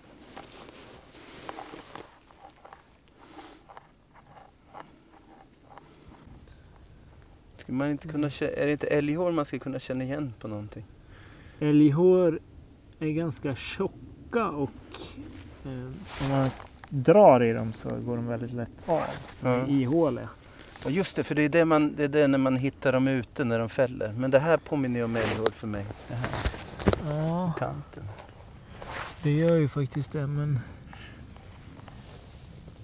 Skulle 7.68 7.78
man 7.78 7.90
inte 7.92 8.08
kunna, 8.08 8.28
kä- 8.30 8.60
är 8.60 8.66
det 8.66 8.72
inte 8.72 8.88
älghår 8.88 9.32
man 9.32 9.46
ska 9.46 9.60
kunna 9.60 9.80
känna 9.80 10.04
igen 10.04 10.34
på 10.40 10.48
någonting? 10.48 10.84
Älghår 11.60 12.40
är 13.00 13.08
ganska 13.12 13.56
tjocka 13.56 14.46
och 14.50 14.70
eh, 15.66 15.72
om 16.24 16.30
man 16.30 16.50
drar 16.90 17.44
i 17.44 17.54
dem 17.54 17.74
så 17.74 17.90
går 17.90 18.16
de 18.16 18.28
väldigt 18.28 18.54
lätt 18.54 18.70
av. 18.86 19.02
Ja. 19.44 19.68
Ihåliga. 19.68 20.30
Ja, 20.84 20.90
just 20.90 21.16
det, 21.16 21.24
för 21.24 21.36
det 21.36 21.44
är 21.44 21.50
det, 21.50 21.66
man, 21.66 21.96
det 21.96 22.04
är 22.04 22.08
det 22.08 22.28
när 22.28 22.38
man 22.38 22.56
hittar 22.56 22.94
dem 22.94 23.08
ute 23.08 23.44
när 23.44 23.60
de 23.60 23.70
fäller. 23.70 24.14
Men 24.18 24.32
det 24.32 24.40
här 24.40 24.58
påminner 24.58 25.00
ju 25.00 25.04
om 25.06 25.16
älghår 25.16 25.50
för 25.52 25.68
mig. 25.68 25.86
Det 26.08 26.14
här 26.16 26.28
Ja, 27.10 27.54
kanten. 27.60 28.04
det 29.24 29.32
gör 29.32 29.56
ju 29.58 29.68
faktiskt 29.68 30.12
det 30.12 30.28
men 30.28 30.60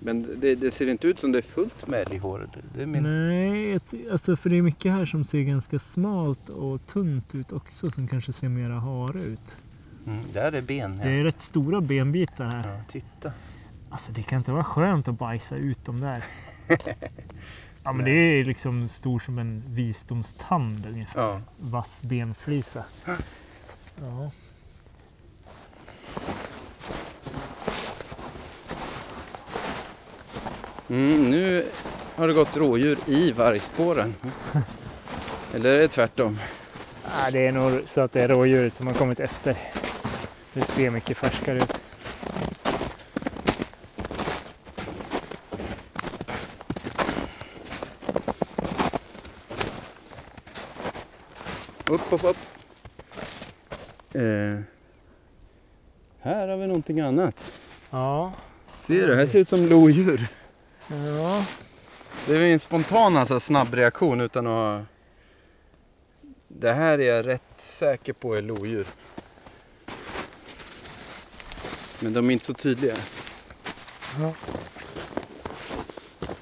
Men 0.06 0.40
det, 0.42 0.56
det 0.56 0.72
ser 0.72 0.88
inte 0.90 1.08
ut 1.08 1.20
som 1.20 1.32
det 1.32 1.38
är 1.38 1.42
fullt 1.42 1.88
med 1.88 2.08
älghår. 2.12 2.50
Det 2.76 2.86
min... 2.86 3.04
nej, 3.04 3.80
alltså 4.12 4.36
för 4.36 4.50
det 4.50 4.58
är 4.58 4.62
mycket 4.62 4.92
här 4.92 5.06
som 5.06 5.26
ser 5.26 5.42
ganska 5.42 5.80
smalt 5.80 6.50
och 6.50 6.86
tunt 6.88 7.36
ut 7.36 7.52
också 7.52 7.92
som 7.92 8.08
kanske 8.08 8.34
ser 8.34 8.50
mera 8.50 8.80
hare 8.80 9.20
ut. 9.22 9.58
Mm, 10.08 10.20
där 10.34 10.52
är 10.52 10.62
ben. 10.62 10.98
Det 10.98 11.04
Ja. 11.12 11.20
är 11.20 11.24
rätt 11.24 11.42
stora 11.42 11.82
benbitar 11.82 12.46
här. 12.52 12.68
Ja, 12.78 12.82
titta. 12.92 13.32
Alltså 13.90 14.12
det 14.12 14.24
kan 14.24 14.38
inte 14.38 14.52
vara 14.52 14.64
skönt 14.64 15.08
att 15.08 15.20
bajsa 15.20 15.56
ut 15.56 15.86
dem 15.86 16.02
där. 16.02 16.24
Ja 17.86 17.94
men 17.94 18.06
det 18.06 18.12
är 18.12 18.46
liksom 18.46 18.90
stor 18.90 19.20
som 19.20 19.40
en 19.40 19.64
visdomstand 19.68 20.86
ungefär. 20.86 21.22
Ja. 21.22 21.42
Vass 21.60 22.02
benflisa. 22.04 22.84
Ja. 24.02 24.32
Mm, 30.90 31.30
nu 31.32 31.66
har 32.16 32.28
det 32.28 32.34
gått 32.34 32.58
rådjur 32.58 32.98
i 33.08 33.32
vargspåren. 33.32 34.16
Eller 35.54 35.70
är 35.70 35.80
det 35.80 35.88
tvärtom? 35.88 36.40
Nej, 37.04 37.32
det 37.32 37.48
är 37.48 37.52
nog 37.52 37.82
så 37.94 38.02
att 38.02 38.12
det 38.12 38.22
är 38.22 38.28
rådjuret 38.28 38.76
som 38.76 38.88
har 38.88 38.94
kommit 38.94 39.20
efter. 39.20 39.58
Det 40.54 40.66
ser 40.66 40.90
mycket 40.90 41.18
färskare 41.18 41.58
ut. 41.58 41.80
Upp, 51.88 52.02
upp, 52.14 52.24
upp. 52.24 52.38
Eh, 54.14 54.60
här 56.22 56.48
har 56.48 56.58
vi 56.58 56.68
någonting 56.68 57.00
annat. 57.00 57.60
Ja. 57.90 58.34
Ser 58.82 59.08
du? 59.08 59.16
Här 59.16 59.28
ser 59.28 59.40
ut 59.40 59.50
som 59.50 59.66
lodjur. 59.68 60.28
Ja. 60.88 61.46
Det 62.28 62.36
är 62.36 62.42
en 62.42 62.60
spontan 62.60 63.18
alltså, 63.18 63.40
snabb 63.40 63.74
reaktion 63.74 64.22
utan 64.22 64.48
att. 64.48 64.86
Det 66.48 66.74
här 66.74 67.00
är 67.00 67.16
jag 67.16 67.28
rätt 67.28 67.44
säker 67.58 68.14
på 68.14 68.36
är 68.36 68.42
lodjur. 68.42 68.88
Men 72.00 72.14
de 72.14 72.30
är 72.30 72.34
inte 72.34 72.46
så 72.46 72.54
tydliga. 72.54 72.96
Ja. 74.20 74.34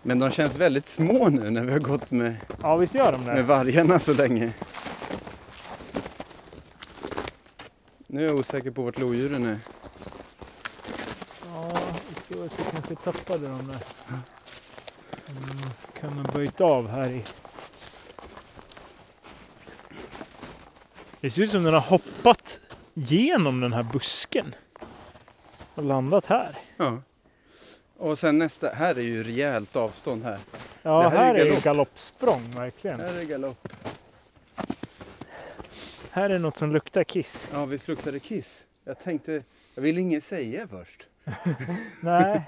Men 0.02 0.20
de 0.20 0.32
känns 0.32 0.56
väldigt 0.56 0.88
små 0.88 1.30
nu 1.30 1.50
när 1.50 1.66
vi 1.66 1.72
har 1.72 1.80
gått 1.80 2.12
med, 2.12 2.36
Ja 2.62 2.76
visst 2.76 2.96
gör 2.96 3.12
de 3.12 3.24
med 3.24 3.36
det. 3.36 3.44
vargarna 3.44 4.00
så 4.00 4.14
länge. 4.14 4.54
Nu 8.08 8.22
är 8.24 8.28
jag 8.28 8.40
osäker 8.40 8.72
på 8.72 8.82
vart 8.82 9.00
lodjuren 9.00 9.46
är. 9.46 9.60
Tror 12.32 12.46
att 12.46 12.60
vi 12.60 12.64
kanske 12.72 12.96
tappade 12.96 13.48
dem 13.48 13.68
där. 13.68 13.82
Mm, 15.30 15.58
kan 16.00 16.14
ha 16.26 16.34
böjt 16.34 16.62
av 16.62 16.88
här 16.90 17.10
i. 17.10 17.24
Det 21.22 21.32
ser 21.32 21.42
ut 21.42 21.52
som 21.52 21.64
den 21.64 21.74
har 21.74 21.82
hoppat 21.82 22.62
genom 22.94 23.60
den 23.60 23.74
här 23.74 23.84
busken. 23.84 24.56
Och 25.76 25.84
landat 25.84 26.26
här. 26.26 26.56
Ja. 26.78 27.02
Och 27.98 28.20
sen 28.20 28.38
nästa, 28.38 28.70
här 28.70 28.96
är 28.96 29.02
ju 29.02 29.24
rejält 29.24 29.76
avstånd 29.76 30.24
här. 30.24 30.40
Ja, 30.82 31.04
Det 31.04 31.10
här, 31.10 31.18
här 31.18 31.36
är 31.36 31.40
är 31.40 31.46
galopp. 31.46 31.64
galoppsprång 31.64 32.52
verkligen. 32.56 33.00
Här 33.00 33.14
är 33.14 33.24
galopp. 33.24 33.68
Här 36.12 36.30
är 36.30 36.40
något 36.40 36.58
som 36.58 36.72
luktar 36.72 37.04
kiss. 37.04 37.48
Ja, 37.52 37.66
visst 37.66 37.88
luktade 37.88 38.20
kiss. 38.20 38.64
Jag 38.84 39.00
tänkte, 39.00 39.44
jag 39.76 39.82
ville 39.84 40.02
inget 40.02 40.24
säga 40.24 40.68
först. 40.68 41.08
Nej, 42.02 42.42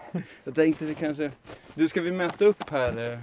Jag 0.44 0.56
tänkte 0.56 0.86
det 0.86 0.94
kanske... 0.94 1.32
Du, 1.76 1.88
ska 1.88 2.02
vi 2.02 2.12
mäta 2.12 2.46
upp 2.46 2.70
här? 2.70 3.12
eh? 3.14 3.20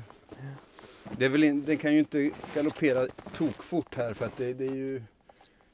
Det 1.18 1.24
är 1.24 1.28
väl 1.28 1.44
in... 1.44 1.64
Den 1.64 1.76
kan 1.76 1.92
ju 1.92 1.98
inte 1.98 2.30
galoppera 2.54 3.06
tokfort 3.34 3.94
här 3.94 4.14
för 4.14 4.26
att 4.26 4.36
det, 4.36 4.52
det 4.52 4.66
är 4.66 4.74
ju 4.74 5.02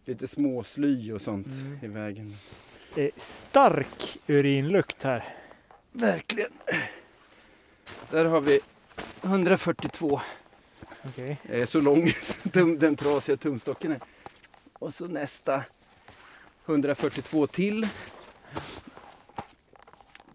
lite 0.05 0.29
småsly 0.29 1.13
och 1.13 1.23
sånt 1.23 1.47
Mm. 1.47 1.79
i 1.83 1.87
vägen. 1.89 2.37
det 2.95 3.03
är 3.05 3.11
stark 3.17 4.19
urinlukt 4.27 5.03
här. 5.03 5.25
Verkligen. 5.93 6.53
Där 8.11 8.25
har 8.25 8.41
vi 8.41 8.61
142. 9.23 10.21
Okej. 11.05 11.37
Det 11.43 11.61
är 11.63 11.67
så 11.67 11.81
lång 11.81 12.11
den 12.79 12.97
trasiga 12.97 13.37
tumstocken 13.37 13.93
är. 13.93 14.01
Och 14.73 14.95
så 14.95 15.09
nästa 15.09 15.65
142 16.67 17.47
till. 17.47 17.89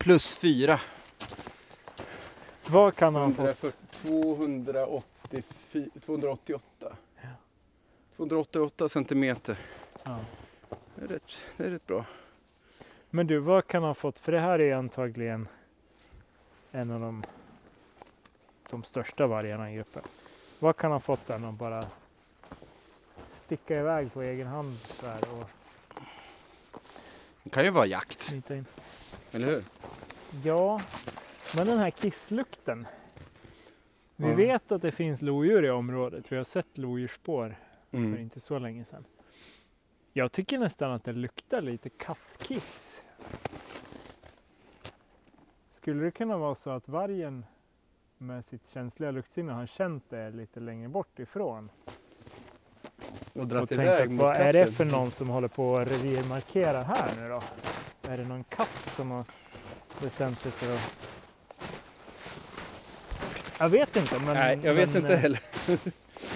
Plus 0.03 0.35
4. 0.35 0.79
Vad 2.67 2.95
kan 2.95 3.15
han 3.15 3.33
få? 3.33 3.71
140, 4.03 5.01
280, 5.31 5.43
288. 6.05 6.95
288 8.15 8.89
centimeter. 8.89 9.57
Ja. 10.03 10.19
Det 10.95 11.03
är, 11.03 11.07
rätt, 11.07 11.43
det 11.57 11.63
är 11.63 11.69
rätt 11.69 11.87
bra. 11.87 12.05
Men 13.09 13.27
du, 13.27 13.39
vad 13.39 13.67
kan 13.67 13.81
han 13.83 13.89
ha 13.89 13.93
fått? 13.95 14.19
För 14.19 14.31
det 14.31 14.39
här 14.39 14.59
är 14.61 14.75
antagligen 14.75 15.47
en 16.71 16.91
av 16.91 16.99
de, 17.01 17.23
de 18.69 18.83
största 18.83 19.27
vargarna 19.27 19.71
i 19.71 19.75
gruppen. 19.75 20.03
Vad 20.59 20.77
kan 20.77 20.91
han 20.91 21.01
ha 21.01 21.05
fått 21.05 21.27
den 21.27 21.45
att 21.45 21.55
bara 21.55 21.85
sticka 23.45 23.79
iväg 23.79 24.13
på 24.13 24.21
egen 24.21 24.47
hand 24.47 24.77
så 24.77 25.07
här 25.07 25.21
och 25.33 25.49
Det 27.43 27.49
kan 27.49 27.63
ju 27.63 27.69
vara 27.69 27.85
jakt, 27.85 28.33
eller 29.31 29.47
hur? 29.47 29.63
Ja, 30.43 30.81
men 31.55 31.67
den 31.67 31.77
här 31.79 31.91
kisslukten. 31.91 32.87
Vi 34.15 34.29
Ja. 34.29 34.35
vet 34.35 34.71
att 34.71 34.81
det 34.81 34.91
finns 34.91 35.21
lodjur 35.21 35.65
i 35.65 35.69
området. 35.69 36.31
Vi 36.31 36.37
har 36.37 36.43
sett 36.43 36.77
lodjursspår 36.77 37.55
för 37.91 37.97
Mm. 37.97 38.17
inte 38.19 38.39
så 38.39 38.59
länge 38.59 38.85
sedan. 38.85 39.05
Jag 40.13 40.31
tycker 40.31 40.59
nästan 40.59 40.91
att 40.91 41.03
det 41.03 41.13
luktar 41.13 41.61
lite 41.61 41.89
kattkiss. 41.89 43.01
Skulle 45.69 46.03
det 46.03 46.11
kunna 46.11 46.37
vara 46.37 46.55
så 46.55 46.69
att 46.69 46.87
vargen 46.87 47.45
med 48.17 48.45
sitt 48.45 48.69
känsliga 48.73 49.11
luktsinne 49.11 49.53
har 49.53 49.65
känt 49.67 50.03
det 50.09 50.31
lite 50.31 50.59
längre 50.59 50.89
bort 50.89 51.19
ifrån 51.19 51.69
Och 53.33 53.49
tänkt 53.49 53.71
iväg 53.71 54.09
mot 54.11 54.19
vad 54.19 54.35
är 54.35 54.53
det 54.53 54.59
katten. 54.59 54.73
för 54.75 54.85
någon 54.85 55.11
som 55.11 55.29
håller 55.29 55.47
på 55.47 55.77
att 55.77 55.87
revirmarkera 55.87 56.83
här 56.83 57.15
nu 57.15 57.29
då? 57.29 57.43
Är 58.11 58.17
det 58.17 58.25
någon 58.25 58.43
katt 58.43 58.67
som 58.95 59.11
har 59.11 59.25
bestämt 59.99 60.39
sig 60.41 60.51
för 60.51 60.73
att 60.75 60.91
Jag 63.59 63.69
vet 63.69 63.95
inte. 63.95 64.19
Men, 64.19 64.33
Nej, 64.33 64.59
jag 64.63 64.73
vet 64.73 64.89
men, 64.89 64.97
inte 65.01 65.13
eh, 65.13 65.19
heller. 65.19 65.39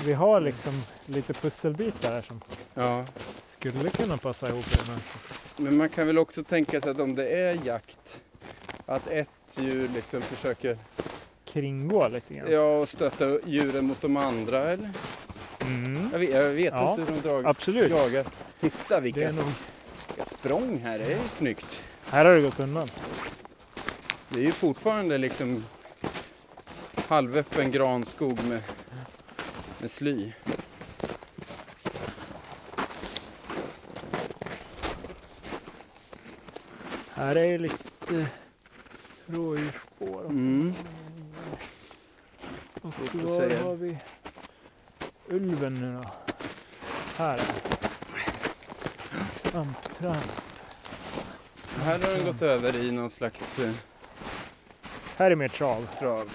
Vi 0.06 0.14
har 0.14 0.42
liksom 0.42 0.84
lite 1.06 1.34
pusselbitar 1.34 2.12
här 2.12 2.22
som 2.22 2.42
Ja, 2.74 3.06
skulle 3.44 3.90
kunna 3.90 4.18
passa 4.18 4.50
ihop. 4.50 4.66
här. 4.88 4.98
men 5.58 5.78
man 5.78 5.90
kan 5.90 6.08
väl 6.08 6.18
också 6.18 6.44
tänka 6.44 6.82
sig 6.82 6.92
att 6.92 7.00
om 7.00 7.16
det 7.16 7.28
är 7.30 7.60
jakt, 7.66 8.18
att 8.86 9.08
ett 9.08 9.30
djur 9.58 9.90
liksom 9.96 10.22
försöker 10.22 10.78
Kringgå 11.46 12.08
lite 12.08 12.34
grann. 12.34 12.52
ja, 12.52 12.78
och 12.80 12.90
stötta 12.90 13.40
djuren 13.46 13.86
mot 13.86 14.02
de 14.02 14.18
andra 14.18 14.60
eller? 14.70 14.90
Mm, 15.62 16.10
Jag 16.12 16.20
vet, 16.20 16.30
jag 16.30 16.50
vet 16.50 16.66
Ja, 16.74 16.92
inte 17.00 17.14
hur 17.14 17.22
de 17.22 17.28
drar, 17.30 17.44
absolut. 17.50 17.92
jagar. 17.92 18.26
Titta 18.62 19.00
vilka, 19.00 19.20
nog... 19.32 19.46
vilka 20.08 20.26
språng 20.26 20.82
här, 20.84 21.00
det 21.00 21.06
är 21.06 21.10
ju 21.10 21.28
snyggt. 21.30 21.82
Här 22.06 22.26
har 22.26 22.36
det 22.36 22.42
gått 22.42 22.60
undan. 22.60 22.88
Det 24.30 24.40
är 24.40 24.44
ju 24.44 24.52
fortfarande 24.52 25.18
liksom 25.18 25.66
halvöppen 26.96 27.72
granskog 27.72 28.44
med, 28.44 28.64
med 29.80 29.92
sly. 29.92 30.32
Här 37.14 37.36
är 37.36 37.46
ju 37.46 37.58
lite 37.58 38.28
rådjursspår. 39.26 40.26
Mm. 40.26 40.74
Och 42.82 42.94
var 43.14 43.64
har 43.64 43.76
vi 43.76 43.98
ulven 45.28 45.76
nu 45.76 46.02
då? 46.02 46.10
Här. 47.18 47.42
Tramp, 49.42 49.98
tramp. 49.98 50.32
Här 51.78 52.00
har 52.00 52.16
den 52.16 52.26
gått 52.26 52.42
över 52.42 52.76
i 52.76 52.92
någon 52.92 53.10
slags 53.10 53.60
eh, 53.60 53.74
Här 55.18 55.32
är 55.32 55.36
mer 55.36 55.48
trav. 55.48 55.88
trav. 56.00 56.32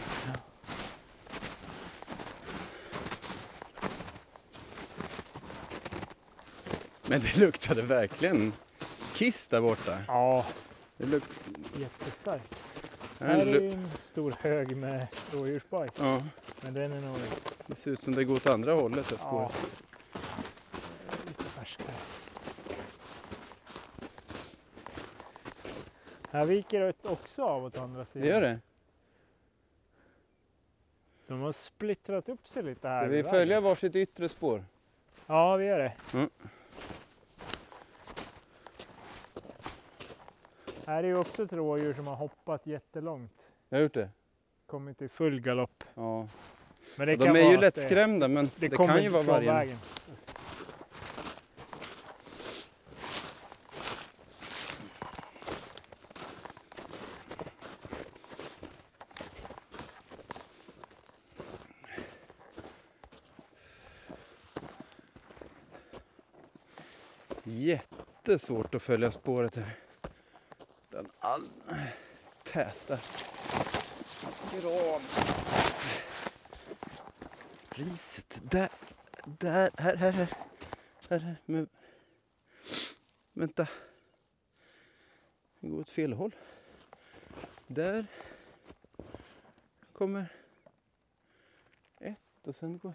Men 7.03 7.21
det 7.21 7.37
luktade 7.37 7.83
verkligen 7.83 8.53
kiss 9.15 9.49
där 9.49 9.61
borta. 9.61 9.99
Ja, 10.07 10.47
Det 10.97 11.07
luk... 11.07 11.23
jättestarkt. 11.77 12.55
här 13.19 13.47
är 13.47 13.73
en 13.73 13.91
stor 14.13 14.35
hög 14.41 14.77
med 14.77 15.07
rådjursbajs. 15.33 15.93
Ja, 15.99 16.23
Men 16.61 16.75
den 16.75 16.93
är 16.93 17.01
nog 17.01 17.17
det 17.67 17.75
ser 17.77 17.91
ut 17.91 18.03
som 18.03 18.15
det 18.15 18.25
går 18.25 18.35
åt 18.35 18.47
andra 18.47 18.73
hållet 18.75 19.09
det 19.09 19.15
ja, 19.15 19.19
spåret. 19.19 19.73
lite 21.27 21.45
färskare. 21.45 21.95
Här 26.31 26.45
viker 26.45 26.81
det 26.81 26.95
också 27.03 27.43
av 27.43 27.65
åt 27.65 27.77
andra 27.79 28.05
sidan. 28.05 28.29
Det 28.29 28.35
gör 28.35 28.41
det. 28.41 28.59
De 31.31 31.41
har 31.41 31.53
splittrat 31.53 32.29
upp 32.29 32.49
sig 32.49 32.63
lite 32.63 32.89
här. 32.89 33.03
Ska 33.05 33.11
vi 33.11 33.23
följa 33.25 33.61
varsitt 33.61 33.97
yttre 33.97 34.29
spår? 34.29 34.65
Ja, 35.27 35.57
vi 35.57 35.65
gör 35.67 35.79
det. 35.79 35.93
Mm. 36.15 36.31
Här 40.87 41.05
är 41.05 41.09
ju 41.09 41.17
också 41.17 41.43
ett 41.43 41.53
rådjur 41.53 41.95
som 41.95 42.07
har 42.07 42.15
hoppat 42.17 42.67
jättelångt. 42.67 43.33
Jag 43.69 43.79
har 43.79 43.83
gjort 43.83 43.95
det? 43.95 44.11
Kommit 44.67 45.03
i 45.03 45.09
full 45.09 45.41
galopp. 45.41 45.85
Ja. 45.95 46.29
Men 46.97 47.07
det 47.09 47.17
De 47.17 47.25
kan 47.27 47.37
är 47.37 47.43
vara 47.43 47.53
ju 47.53 47.59
lättskrämda 47.59 48.29
men 48.29 48.45
Det, 48.57 48.69
det, 48.69 48.77
kan 48.77 49.03
ju 49.03 49.09
vara 49.09 49.23
vargen. 49.23 49.55
vägen. 49.55 49.77
Jättesvårt 67.45 68.75
att 68.75 68.83
följa 68.83 69.13
spåret 69.13 69.57
här. 69.57 69.77
Den 70.91 71.07
all 71.19 71.49
täta 72.43 72.99
gran. 74.53 75.01
Riset, 77.71 78.41
där, 78.43 78.69
där, 79.25 79.71
här, 79.77 79.97
här, 79.97 80.13
här. 80.13 80.29
Här, 81.09 81.19
här. 81.19 81.37
Men, 81.47 81.69
vänta. 83.33 83.69
Det 85.61 85.69
går 85.69 85.81
åt 85.81 85.91
fel 85.91 86.13
håll. 86.13 86.35
Där 87.67 88.07
kommer 89.93 90.27
ett 92.01 92.19
och 92.43 92.55
sen 92.55 92.79
går... 92.79 92.95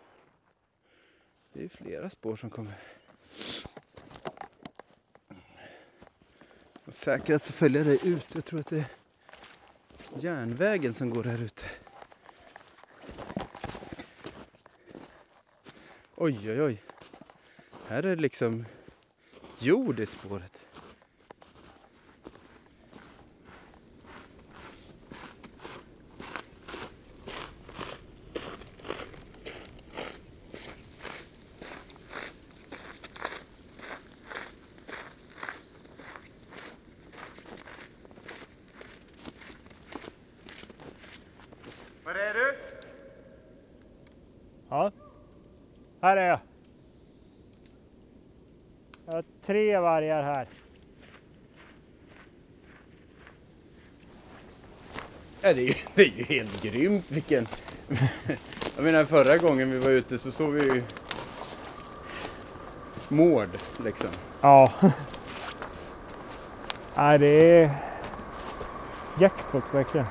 Det 1.53 1.63
är 1.63 1.69
flera 1.69 2.09
spår 2.09 2.35
som 2.35 2.49
kommer. 2.49 2.94
Säkrast 7.05 7.45
så 7.45 7.53
följer 7.53 7.77
jag 7.77 7.87
dig 7.87 8.13
ut. 8.13 8.25
Jag 8.33 8.45
tror 8.45 8.59
att 8.59 8.67
det 8.67 8.77
är 8.77 8.85
järnvägen 10.19 10.93
som 10.93 11.09
går 11.09 11.23
här 11.23 11.41
ute. 11.41 11.63
Oj, 16.15 16.51
oj, 16.51 16.61
oj. 16.61 16.81
Här 17.87 18.03
är 18.03 18.15
det 18.15 18.21
liksom 18.21 18.65
jord 19.59 19.99
i 19.99 20.05
spåret. 20.05 20.64
Var 42.05 42.15
är 42.15 42.33
du? 42.33 42.55
Ja. 44.69 44.91
Här 46.01 46.17
är 46.17 46.27
jag. 46.29 46.39
Jag 49.05 49.13
har 49.13 49.23
tre 49.45 49.79
vargar 49.79 50.23
här. 50.23 50.47
Ja, 55.41 55.53
det, 55.53 55.61
är, 55.61 55.67
ju- 55.67 55.73
det 55.95 56.01
är 56.01 56.11
ju 56.17 56.23
helt 56.23 56.61
grymt 56.63 57.11
vilken... 57.11 57.47
Jag 58.75 58.83
menar 58.83 59.05
förra 59.05 59.37
gången 59.37 59.71
vi 59.71 59.79
var 59.79 59.89
ute 59.89 60.19
så 60.19 60.31
såg 60.31 60.53
vi 60.53 60.61
ju 60.61 60.83
mård 63.09 63.49
liksom. 63.83 64.09
Ja. 64.41 64.71
Nej, 66.95 67.19
det 67.19 67.27
är 67.27 67.75
jackpot 69.19 69.63
verkligen. 69.73 70.07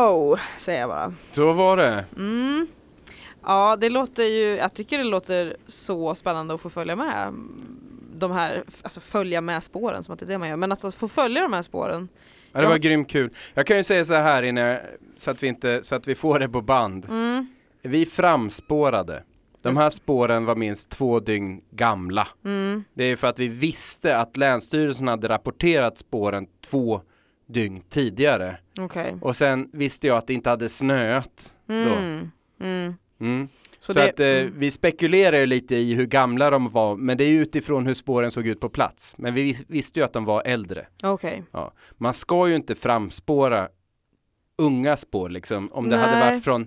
Wow, 0.00 0.38
säger 0.58 0.80
jag 0.80 0.88
bara. 0.88 1.12
Så 1.32 1.52
var 1.52 1.76
det. 1.76 2.04
Mm. 2.16 2.66
Ja, 3.46 3.76
det 3.80 3.90
låter 3.90 4.22
ju, 4.24 4.56
jag 4.56 4.74
tycker 4.74 4.98
det 4.98 5.04
låter 5.04 5.56
så 5.66 6.14
spännande 6.14 6.54
att 6.54 6.60
få 6.60 6.70
följa 6.70 6.96
med 6.96 7.34
de 8.14 8.30
här, 8.32 8.64
alltså 8.82 9.00
följa 9.00 9.40
med 9.40 9.62
spåren 9.62 10.04
som 10.04 10.12
att 10.14 10.18
det 10.20 10.24
är 10.24 10.26
det 10.26 10.38
man 10.38 10.48
gör, 10.48 10.56
men 10.56 10.70
alltså 10.72 10.90
få 10.90 11.08
följa 11.08 11.42
de 11.42 11.52
här 11.52 11.62
spåren. 11.62 12.08
Ja, 12.52 12.60
det 12.60 12.66
var 12.66 12.74
Ja. 12.74 12.78
grymt 12.78 13.08
kul. 13.10 13.30
Jag 13.54 13.66
kan 13.66 13.76
ju 13.76 13.84
säga 13.84 14.04
så 14.04 14.14
här 14.14 14.42
inne, 14.42 14.80
så 15.16 15.30
att 15.30 15.42
vi, 15.42 15.46
inte, 15.46 15.80
så 15.82 15.94
att 15.94 16.08
vi 16.08 16.14
får 16.14 16.38
det 16.38 16.48
på 16.48 16.60
band. 16.62 17.06
Mm. 17.10 17.46
Vi 17.82 18.06
framspårade. 18.06 19.22
De 19.62 19.76
här 19.76 19.90
spåren 19.90 20.44
var 20.44 20.56
minst 20.56 20.90
två 20.90 21.20
dygn 21.20 21.60
gamla. 21.70 22.28
Mm. 22.44 22.84
Det 22.94 23.04
är 23.04 23.16
för 23.16 23.26
att 23.26 23.38
vi 23.38 23.48
visste 23.48 24.16
att 24.16 24.36
Länsstyrelsen 24.36 25.08
hade 25.08 25.28
rapporterat 25.28 25.98
spåren 25.98 26.46
två 26.70 27.00
dygn 27.52 27.80
tidigare. 27.88 28.56
Okej. 28.78 29.16
Och 29.22 29.36
sen 29.36 29.68
visste 29.72 30.06
jag 30.06 30.16
att 30.16 30.26
det 30.26 30.34
inte 30.34 30.50
hade 30.50 30.68
snöat. 30.68 31.54
Mm. 31.68 32.30
Mm. 32.60 32.94
Mm. 33.20 33.48
Så, 33.78 33.92
Så 33.92 33.98
det- 33.98 34.08
att 34.10 34.20
eh, 34.20 34.26
mm. 34.26 34.52
vi 34.56 34.70
spekulerar 34.70 35.38
ju 35.38 35.46
lite 35.46 35.76
i 35.76 35.94
hur 35.94 36.06
gamla 36.06 36.50
de 36.50 36.68
var, 36.68 36.96
men 36.96 37.16
det 37.16 37.24
är 37.24 37.32
utifrån 37.40 37.86
hur 37.86 37.94
spåren 37.94 38.30
såg 38.30 38.46
ut 38.46 38.60
på 38.60 38.68
plats. 38.68 39.14
Men 39.18 39.34
vi 39.34 39.42
vis- 39.42 39.64
visste 39.68 40.00
ju 40.00 40.04
att 40.04 40.12
de 40.12 40.24
var 40.24 40.42
äldre. 40.46 40.86
Okej. 41.02 41.42
Ja. 41.52 41.72
Man 41.98 42.14
ska 42.14 42.48
ju 42.48 42.54
inte 42.54 42.74
framspåra 42.74 43.68
unga 44.58 44.96
spår 44.96 45.28
liksom. 45.28 45.68
Om 45.72 45.88
det 45.88 45.96
hade 45.96 46.18
Nej. 46.18 46.30
varit 46.30 46.44
från, 46.44 46.66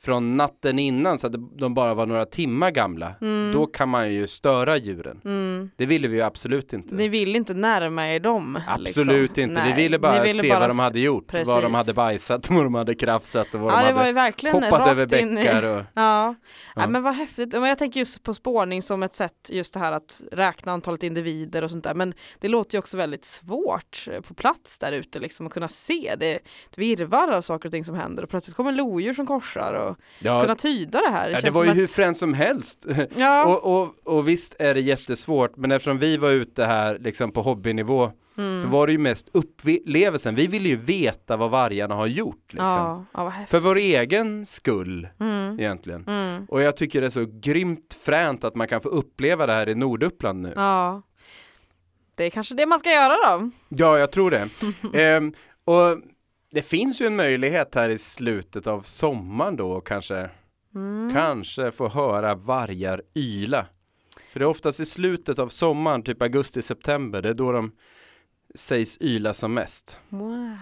från 0.00 0.36
natten 0.36 0.78
innan 0.78 1.18
så 1.18 1.26
att 1.26 1.32
de 1.58 1.74
bara 1.74 1.94
var 1.94 2.06
några 2.06 2.24
timmar 2.24 2.70
gamla. 2.70 3.14
Mm. 3.20 3.52
Då 3.52 3.66
kan 3.66 3.88
man 3.88 4.14
ju 4.14 4.26
störa 4.26 4.76
djuren. 4.76 5.20
Mm. 5.24 5.70
Det 5.76 5.86
ville 5.86 6.08
vi 6.08 6.16
ju 6.16 6.22
absolut 6.22 6.72
inte. 6.72 6.94
Ni 6.94 7.08
vill 7.08 7.36
inte 7.36 7.54
närma 7.54 8.08
er 8.08 8.20
dem? 8.20 8.60
Absolut 8.68 9.36
liksom. 9.36 9.42
inte, 9.42 9.62
Nej, 9.62 9.74
vi 9.76 9.82
ville 9.82 9.98
bara 9.98 10.22
ville 10.22 10.42
se 10.42 10.48
bara 10.48 10.60
vad 10.60 10.70
de 10.70 10.78
hade 10.78 11.00
gjort, 11.00 11.26
Precis. 11.26 11.48
vad 11.48 11.62
de 11.62 11.74
hade 11.74 11.92
bajsat, 11.92 12.50
vad 12.50 12.64
de 12.64 12.74
hade 12.74 12.94
krafsat 12.94 13.54
och 13.54 13.60
vad 13.60 13.72
Ja 13.72 13.76
de 13.76 13.86
det 13.86 13.92
var 14.12 14.22
hade 14.22 14.66
hoppat 14.66 14.88
över 14.88 15.06
bäckar 15.06 15.62
och... 15.62 15.84
Ja. 15.94 16.34
Ja. 16.76 16.86
men 16.88 17.02
vad 17.02 17.14
häftigt, 17.14 17.52
men 17.52 17.64
jag 17.64 17.78
tänker 17.78 18.00
just 18.00 18.22
på 18.22 18.34
spårning 18.34 18.82
som 18.82 19.02
ett 19.02 19.14
sätt 19.14 19.50
just 19.52 19.74
det 19.74 19.80
här 19.80 19.92
att 19.92 20.22
räkna 20.32 20.72
antalet 20.72 21.02
individer 21.02 21.64
och 21.64 21.70
sånt 21.70 21.84
där 21.84 21.94
men 21.94 22.14
det 22.40 22.48
låter 22.48 22.74
ju 22.74 22.78
också 22.78 22.96
väldigt 22.96 23.24
svårt 23.24 24.08
på 24.28 24.34
plats 24.34 24.78
där 24.78 24.92
ute 24.92 25.18
liksom 25.18 25.46
att 25.46 25.52
kunna 25.52 25.68
se 25.68 26.14
det, 26.18 26.38
det 26.74 26.80
virvar 26.80 27.28
av 27.28 27.42
saker 27.42 27.68
och 27.68 27.72
ting 27.72 27.84
som 27.84 27.94
händer 27.94 28.22
och 28.22 28.28
plötsligt 28.28 28.56
kommer 28.56 28.72
lodjur 28.72 29.12
som 29.12 29.26
korsar 29.26 29.72
och 29.72 29.87
Ja, 30.18 30.40
kunna 30.40 30.54
tyda 30.54 31.00
det 31.00 31.10
här. 31.10 31.30
ja, 31.30 31.40
det 31.40 31.50
var 31.50 31.64
ju 31.64 31.70
som 31.70 31.78
hur 31.78 31.86
fränt 31.86 32.16
som 32.16 32.34
helst. 32.34 32.86
Ja, 33.16 33.44
och, 33.44 33.80
och, 33.80 34.16
och 34.16 34.28
visst 34.28 34.56
är 34.58 34.74
det 34.74 34.80
jättesvårt, 34.80 35.56
men 35.56 35.72
eftersom 35.72 35.98
vi 35.98 36.16
var 36.16 36.30
ute 36.30 36.64
här 36.64 36.98
liksom 36.98 37.32
på 37.32 37.42
hobbynivå 37.42 38.12
mm. 38.38 38.62
så 38.62 38.68
var 38.68 38.86
det 38.86 38.92
ju 38.92 38.98
mest 38.98 39.28
upplevelsen. 39.32 40.34
Vi 40.34 40.46
ville 40.46 40.68
ju 40.68 40.76
veta 40.76 41.36
vad 41.36 41.50
vargarna 41.50 41.94
har 41.94 42.06
gjort. 42.06 42.52
Liksom. 42.52 43.06
ja. 43.12 43.32
För 43.48 43.60
vår 43.60 43.78
egen 43.78 44.46
skull 44.46 45.08
Mm. 45.20 45.60
egentligen. 45.60 46.04
Mm. 46.06 46.44
Och 46.48 46.62
jag 46.62 46.76
tycker 46.76 47.00
det 47.00 47.06
är 47.06 47.10
så 47.10 47.26
grymt 47.32 47.94
fränt 48.04 48.44
att 48.44 48.54
man 48.54 48.68
kan 48.68 48.80
få 48.80 48.88
uppleva 48.88 49.46
det 49.46 49.52
här 49.52 49.68
i 49.68 49.74
Norduppland 49.74 50.42
nu. 50.42 50.52
Ja. 50.56 51.02
Det 52.14 52.24
är 52.24 52.30
kanske 52.30 52.54
det 52.54 52.66
man 52.66 52.78
ska 52.78 52.90
göra 52.90 53.14
då. 53.38 53.50
Ja, 53.68 53.98
jag 53.98 54.12
tror 54.12 54.30
det. 54.30 54.48
Ehm, 55.02 55.32
och 55.64 55.98
det 56.50 56.62
finns 56.62 57.00
ju 57.00 57.06
en 57.06 57.16
möjlighet 57.16 57.74
här 57.74 57.90
i 57.90 57.98
slutet 57.98 58.66
av 58.66 58.80
sommaren 58.82 59.56
då 59.56 59.80
kanske, 59.80 60.30
Mm. 60.74 61.14
kanske 61.14 61.70
få 61.70 61.88
höra 61.88 62.34
vargar 62.34 63.02
yla. 63.14 63.66
För 64.32 64.40
det 64.40 64.44
är 64.44 64.48
oftast 64.48 64.80
i 64.80 64.86
slutet 64.86 65.38
av 65.38 65.48
sommaren, 65.48 66.02
typ 66.02 66.22
augusti-september, 66.22 67.22
det 67.22 67.28
är 67.28 67.34
då 67.34 67.52
de 67.52 67.72
sägs 68.54 68.98
yla 69.00 69.34
som 69.34 69.54
mest. 69.54 70.00
Wow. 70.08 70.56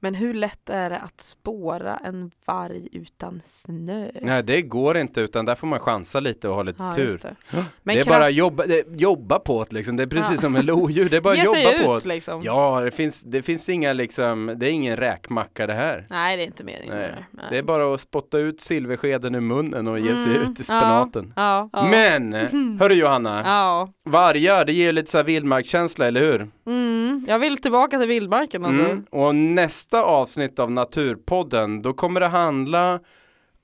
Men 0.00 0.14
hur 0.14 0.34
lätt 0.34 0.70
är 0.70 0.90
det 0.90 0.98
att 0.98 1.20
spåra 1.20 1.96
en 1.96 2.30
varg 2.46 2.88
utan 2.92 3.40
snö? 3.44 4.08
Nej, 4.22 4.42
det 4.42 4.62
går 4.62 4.96
inte 4.98 5.20
utan 5.20 5.44
där 5.44 5.54
får 5.54 5.66
man 5.66 5.78
chansa 5.80 6.20
lite 6.20 6.48
och 6.48 6.54
ha 6.54 6.62
lite 6.62 6.82
Ja, 6.82 6.92
tur. 6.92 7.18
det. 7.22 7.36
Det 7.82 7.90
är 7.92 7.94
kraft- 7.94 8.08
bara 8.08 8.30
jobba, 8.30 8.64
jobba 8.96 9.38
på 9.38 9.64
det 9.64 9.76
liksom. 9.76 9.96
Det 9.96 10.02
är 10.02 10.06
precis 10.06 10.30
Ja. 10.34 10.38
som 10.40 10.56
en 10.56 10.66
lodjur, 10.66 11.08
det 11.08 11.16
är 11.16 11.20
bara 11.20 11.34
Ge 11.34 11.44
jobba 11.44 11.54
sig 11.60 11.84
på 11.84 11.96
ut 11.96 12.02
det. 12.02 12.08
liksom. 12.08 12.40
Ja, 12.44 12.80
det 12.84 12.90
finns, 12.90 13.22
det 13.22 13.42
finns 13.42 13.68
inga 13.68 13.92
liksom, 13.92 14.54
det 14.56 14.66
är 14.66 14.70
ingen 14.70 14.96
räkmacka 14.96 15.66
det 15.66 15.74
här. 15.74 16.06
Nej, 16.10 16.36
det 16.36 16.42
är 16.42 16.46
inte 16.46 16.64
meningen. 16.64 16.96
Nej. 16.96 17.14
Nej. 17.30 17.44
Det 17.50 17.58
är 17.58 17.62
bara 17.62 17.94
att 17.94 18.00
spotta 18.00 18.38
ut 18.38 18.60
silverskeden 18.60 19.34
ur 19.34 19.40
munnen 19.40 19.88
och 19.88 19.98
ge 20.00 20.16
sig 20.16 20.36
Mm, 20.36 20.50
ut 20.50 20.60
i 20.60 20.64
spenaten. 20.64 21.32
Ja. 21.36 21.68
Men, 21.72 22.32
hörru 22.80 22.94
Johanna, 22.94 23.42
Ja. 23.44 23.88
vargar, 24.04 24.64
det 24.64 24.72
ger 24.72 24.92
lite 24.92 25.10
så 25.10 25.18
här 25.18 25.24
vildmarkskänsla, 25.24 26.06
eller 26.06 26.20
hur? 26.20 26.48
Mm. 26.66 27.24
Jag 27.28 27.38
vill 27.38 27.58
tillbaka 27.58 27.98
till 27.98 28.08
vildmarken 28.08 28.64
alltså. 28.64 28.82
Mm. 28.84 29.06
Och 29.10 29.34
nästa 29.34 29.85
avsnitt 29.94 30.58
av 30.58 30.70
Naturpodden, 30.70 31.82
då 31.82 31.92
kommer 31.92 32.20
det 32.20 32.26
handla 32.26 33.00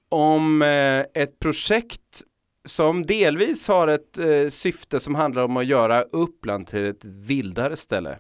om 0.09 0.63
eh, 0.63 1.23
ett 1.23 1.39
projekt 1.39 2.23
som 2.65 3.07
delvis 3.07 3.69
har 3.69 3.89
ett 3.89 4.19
eh, 4.19 4.49
syfte 4.49 5.01
som 5.01 5.15
handlar 5.15 5.45
om 5.45 5.57
att 5.57 5.67
göra 5.67 6.03
Uppland 6.03 6.67
till 6.67 6.87
ett 6.87 7.05
vildare 7.05 7.77
ställe. 7.77 8.19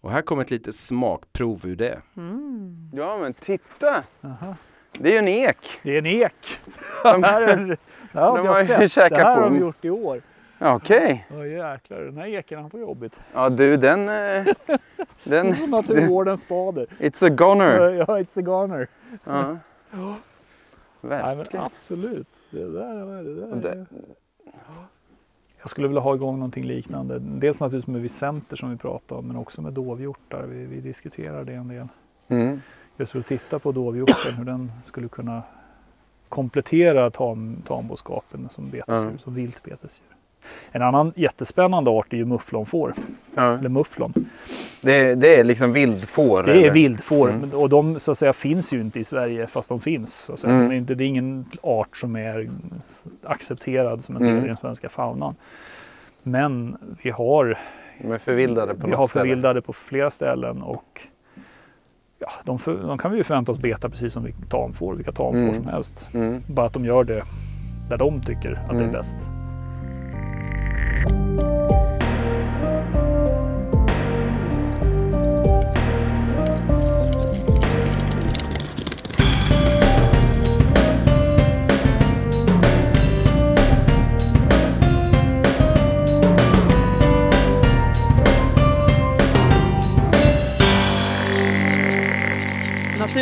Och 0.00 0.10
här 0.10 0.22
kommer 0.22 0.42
ett 0.42 0.50
litet 0.50 0.74
smakprov 0.74 1.66
ur 1.66 1.76
det. 1.76 2.00
Mm. 2.16 2.90
Ja 2.94 3.18
men 3.18 3.34
titta! 3.34 4.02
Aha. 4.24 4.56
Det 4.98 5.08
är 5.08 5.12
ju 5.12 5.18
en 5.18 5.28
ek. 5.28 5.56
Det 5.82 5.90
är 5.94 5.98
en 5.98 6.06
ek. 6.06 6.32
De- 7.02 7.20
det 7.20 7.26
här 7.28 7.42
är, 7.48 7.56
det 8.12 8.18
har 8.20 8.38
de 8.38 8.46
har 8.46 8.54
jag 8.54 8.62
ju 8.62 8.68
sett. 8.68 8.80
Det 8.80 8.88
käkat 8.88 9.18
här 9.18 9.34
på 9.34 9.40
har 9.42 9.50
de 9.50 9.58
gjort 9.60 9.84
i 9.84 9.90
år. 9.90 10.22
Okej. 10.60 11.26
Åh 11.30 11.48
jäklar, 11.48 12.00
den 12.00 12.16
här 12.16 12.26
eken 12.26 12.60
han 12.60 12.70
får 12.70 12.80
jobbigt. 12.80 13.20
Ja 13.34 13.48
du 13.50 13.76
den... 13.76 14.08
eh, 14.08 14.46
den 15.24 15.54
Som 15.56 15.70
naturvårdens 15.70 16.40
spader. 16.40 16.86
it's 16.98 17.26
a 17.26 17.28
goner. 17.28 17.90
Ja, 17.92 18.04
it's 18.04 18.38
a 18.38 18.42
goner. 18.42 18.88
Ja. 19.24 19.56
Men 21.00 21.10
Verkligen. 21.36 21.64
absolut. 21.66 22.26
Det 22.50 22.72
där, 22.72 23.22
det 23.24 23.34
där. 23.34 23.56
Det- 23.56 23.86
Jag 25.60 25.70
skulle 25.70 25.88
vilja 25.88 26.00
ha 26.00 26.14
igång 26.14 26.34
någonting 26.38 26.64
liknande. 26.64 27.18
Dels 27.18 27.60
naturligtvis 27.60 27.92
med 27.92 28.02
vicenter 28.02 28.56
som 28.56 28.70
vi 28.70 28.76
pratade 28.76 29.18
om, 29.18 29.26
men 29.28 29.36
också 29.36 29.62
med 29.62 29.72
dovhjortar. 29.72 30.42
Vi, 30.42 30.64
vi 30.66 30.80
diskuterar 30.80 31.44
det 31.44 31.52
en 31.54 31.68
del. 31.68 31.88
Mm. 32.28 32.60
Just 32.96 33.12
för 33.12 33.18
att 33.18 33.26
titta 33.26 33.58
på 33.58 33.72
dovhjorten, 33.72 34.34
hur 34.36 34.44
den 34.44 34.72
skulle 34.84 35.08
kunna 35.08 35.42
komplettera 36.28 37.10
tam, 37.10 37.62
tamboskapen 37.66 38.48
som 38.50 38.70
betesdjur, 38.70 39.10
Ja. 39.12 39.18
som 39.18 39.34
viltbetesdjur. 39.34 40.08
En 40.72 40.82
annan 40.82 41.12
jättespännande 41.16 41.90
art 41.90 42.12
är 42.12 42.16
ju 42.16 42.24
mufflonfår, 42.24 42.92
Ja. 43.34 43.58
eller 43.58 43.68
mufflon. 43.68 44.12
Det, 44.82 45.14
det 45.14 45.40
är 45.40 45.44
liksom 45.44 45.72
vildfår? 45.72 46.42
Det 46.42 46.52
är 46.52 46.56
eller? 46.56 46.70
vildfår 46.70 47.30
Mm. 47.30 47.50
och 47.54 47.68
de 47.68 47.98
så 48.00 48.10
att 48.12 48.18
säga 48.18 48.32
finns 48.32 48.72
ju 48.72 48.80
inte 48.80 49.00
i 49.00 49.04
Sverige 49.04 49.46
fast 49.46 49.68
de 49.68 49.80
finns. 49.80 50.14
Så 50.14 50.32
att 50.32 50.38
säga. 50.38 50.52
Mm. 50.54 50.68
De 50.68 50.74
är 50.74 50.78
inte, 50.78 50.94
det 50.94 51.04
är 51.04 51.08
ingen 51.08 51.44
art 51.62 51.96
som 51.96 52.16
är 52.16 52.48
accepterad 53.24 54.04
som 54.04 54.16
en 54.16 54.22
del 54.22 54.32
Mm. 54.32 54.44
i 54.44 54.48
den 54.48 54.56
svenska 54.56 54.88
faunan. 54.88 55.34
Men 56.22 56.76
vi 57.02 57.10
har, 57.10 57.58
De 58.02 58.12
är 58.12 58.18
förvildade 58.18 58.74
på 58.74 58.86
vi 58.86 58.92
har 58.94 59.06
ställe. 59.06 59.22
förvildade 59.22 59.62
på 59.62 59.72
flera 59.72 60.10
ställen 60.10 60.62
och 60.62 61.00
ja, 62.18 62.30
de, 62.44 62.58
för, 62.58 62.74
de 62.76 62.98
kan 62.98 63.10
vi 63.10 63.16
ju 63.16 63.24
förvänta 63.24 63.52
oss 63.52 63.58
beta 63.58 63.88
precis 63.88 64.12
som 64.12 64.24
vi 64.24 64.34
tamfår, 64.50 64.94
vilka 64.94 65.12
tamfår 65.12 65.38
Mm. 65.38 65.54
som 65.54 65.66
helst. 65.66 66.08
Mm. 66.14 66.42
Bara 66.48 66.66
att 66.66 66.72
de 66.72 66.84
gör 66.84 67.04
det 67.04 67.22
där 67.88 67.96
de 67.96 68.20
tycker 68.22 68.52
att 68.52 68.68
det 68.68 68.74
Mm. 68.74 68.88
är 68.88 68.92
bäst. 68.92 69.18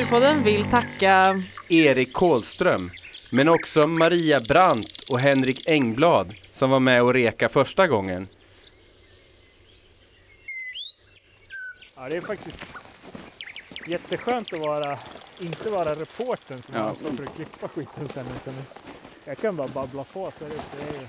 Naturpodden 0.07 0.45
vill 0.45 0.65
tacka 0.65 1.43
Erik 1.69 2.13
Kohlström, 2.13 2.91
men 3.33 3.49
också 3.49 3.87
Maria 3.87 4.41
Brandt 4.41 5.05
och 5.11 5.21
Henrik 5.21 5.69
Engblad 5.69 6.35
som 6.51 6.71
var 6.71 6.81
med 6.81 7.03
och 7.03 7.15
reka 7.15 7.49
första 7.49 7.87
gången. 7.87 8.29
Ja, 11.97 12.09
det 12.09 12.17
är 12.17 12.21
faktiskt 12.21 12.57
jätteskönt 13.87 14.53
att 14.53 14.61
vara, 14.61 14.99
inte 15.41 15.71
vara 15.71 15.95
reportern 15.95 16.63
som 16.63 16.75
Ja. 16.75 16.81
ansvar 16.81 17.11
för 17.11 17.25
att 17.25 17.37
klippa 17.37 17.69
skiten 17.69 18.09
sen. 18.15 18.27
Utan 18.43 18.55
jag 19.25 19.39
kan 19.39 19.57
bara 19.57 19.69
babbla 19.69 20.05
på 20.05 20.33
så 20.39 20.45
är 20.45 20.49
det, 20.49 20.55
det 20.79 20.97
är 20.99 21.09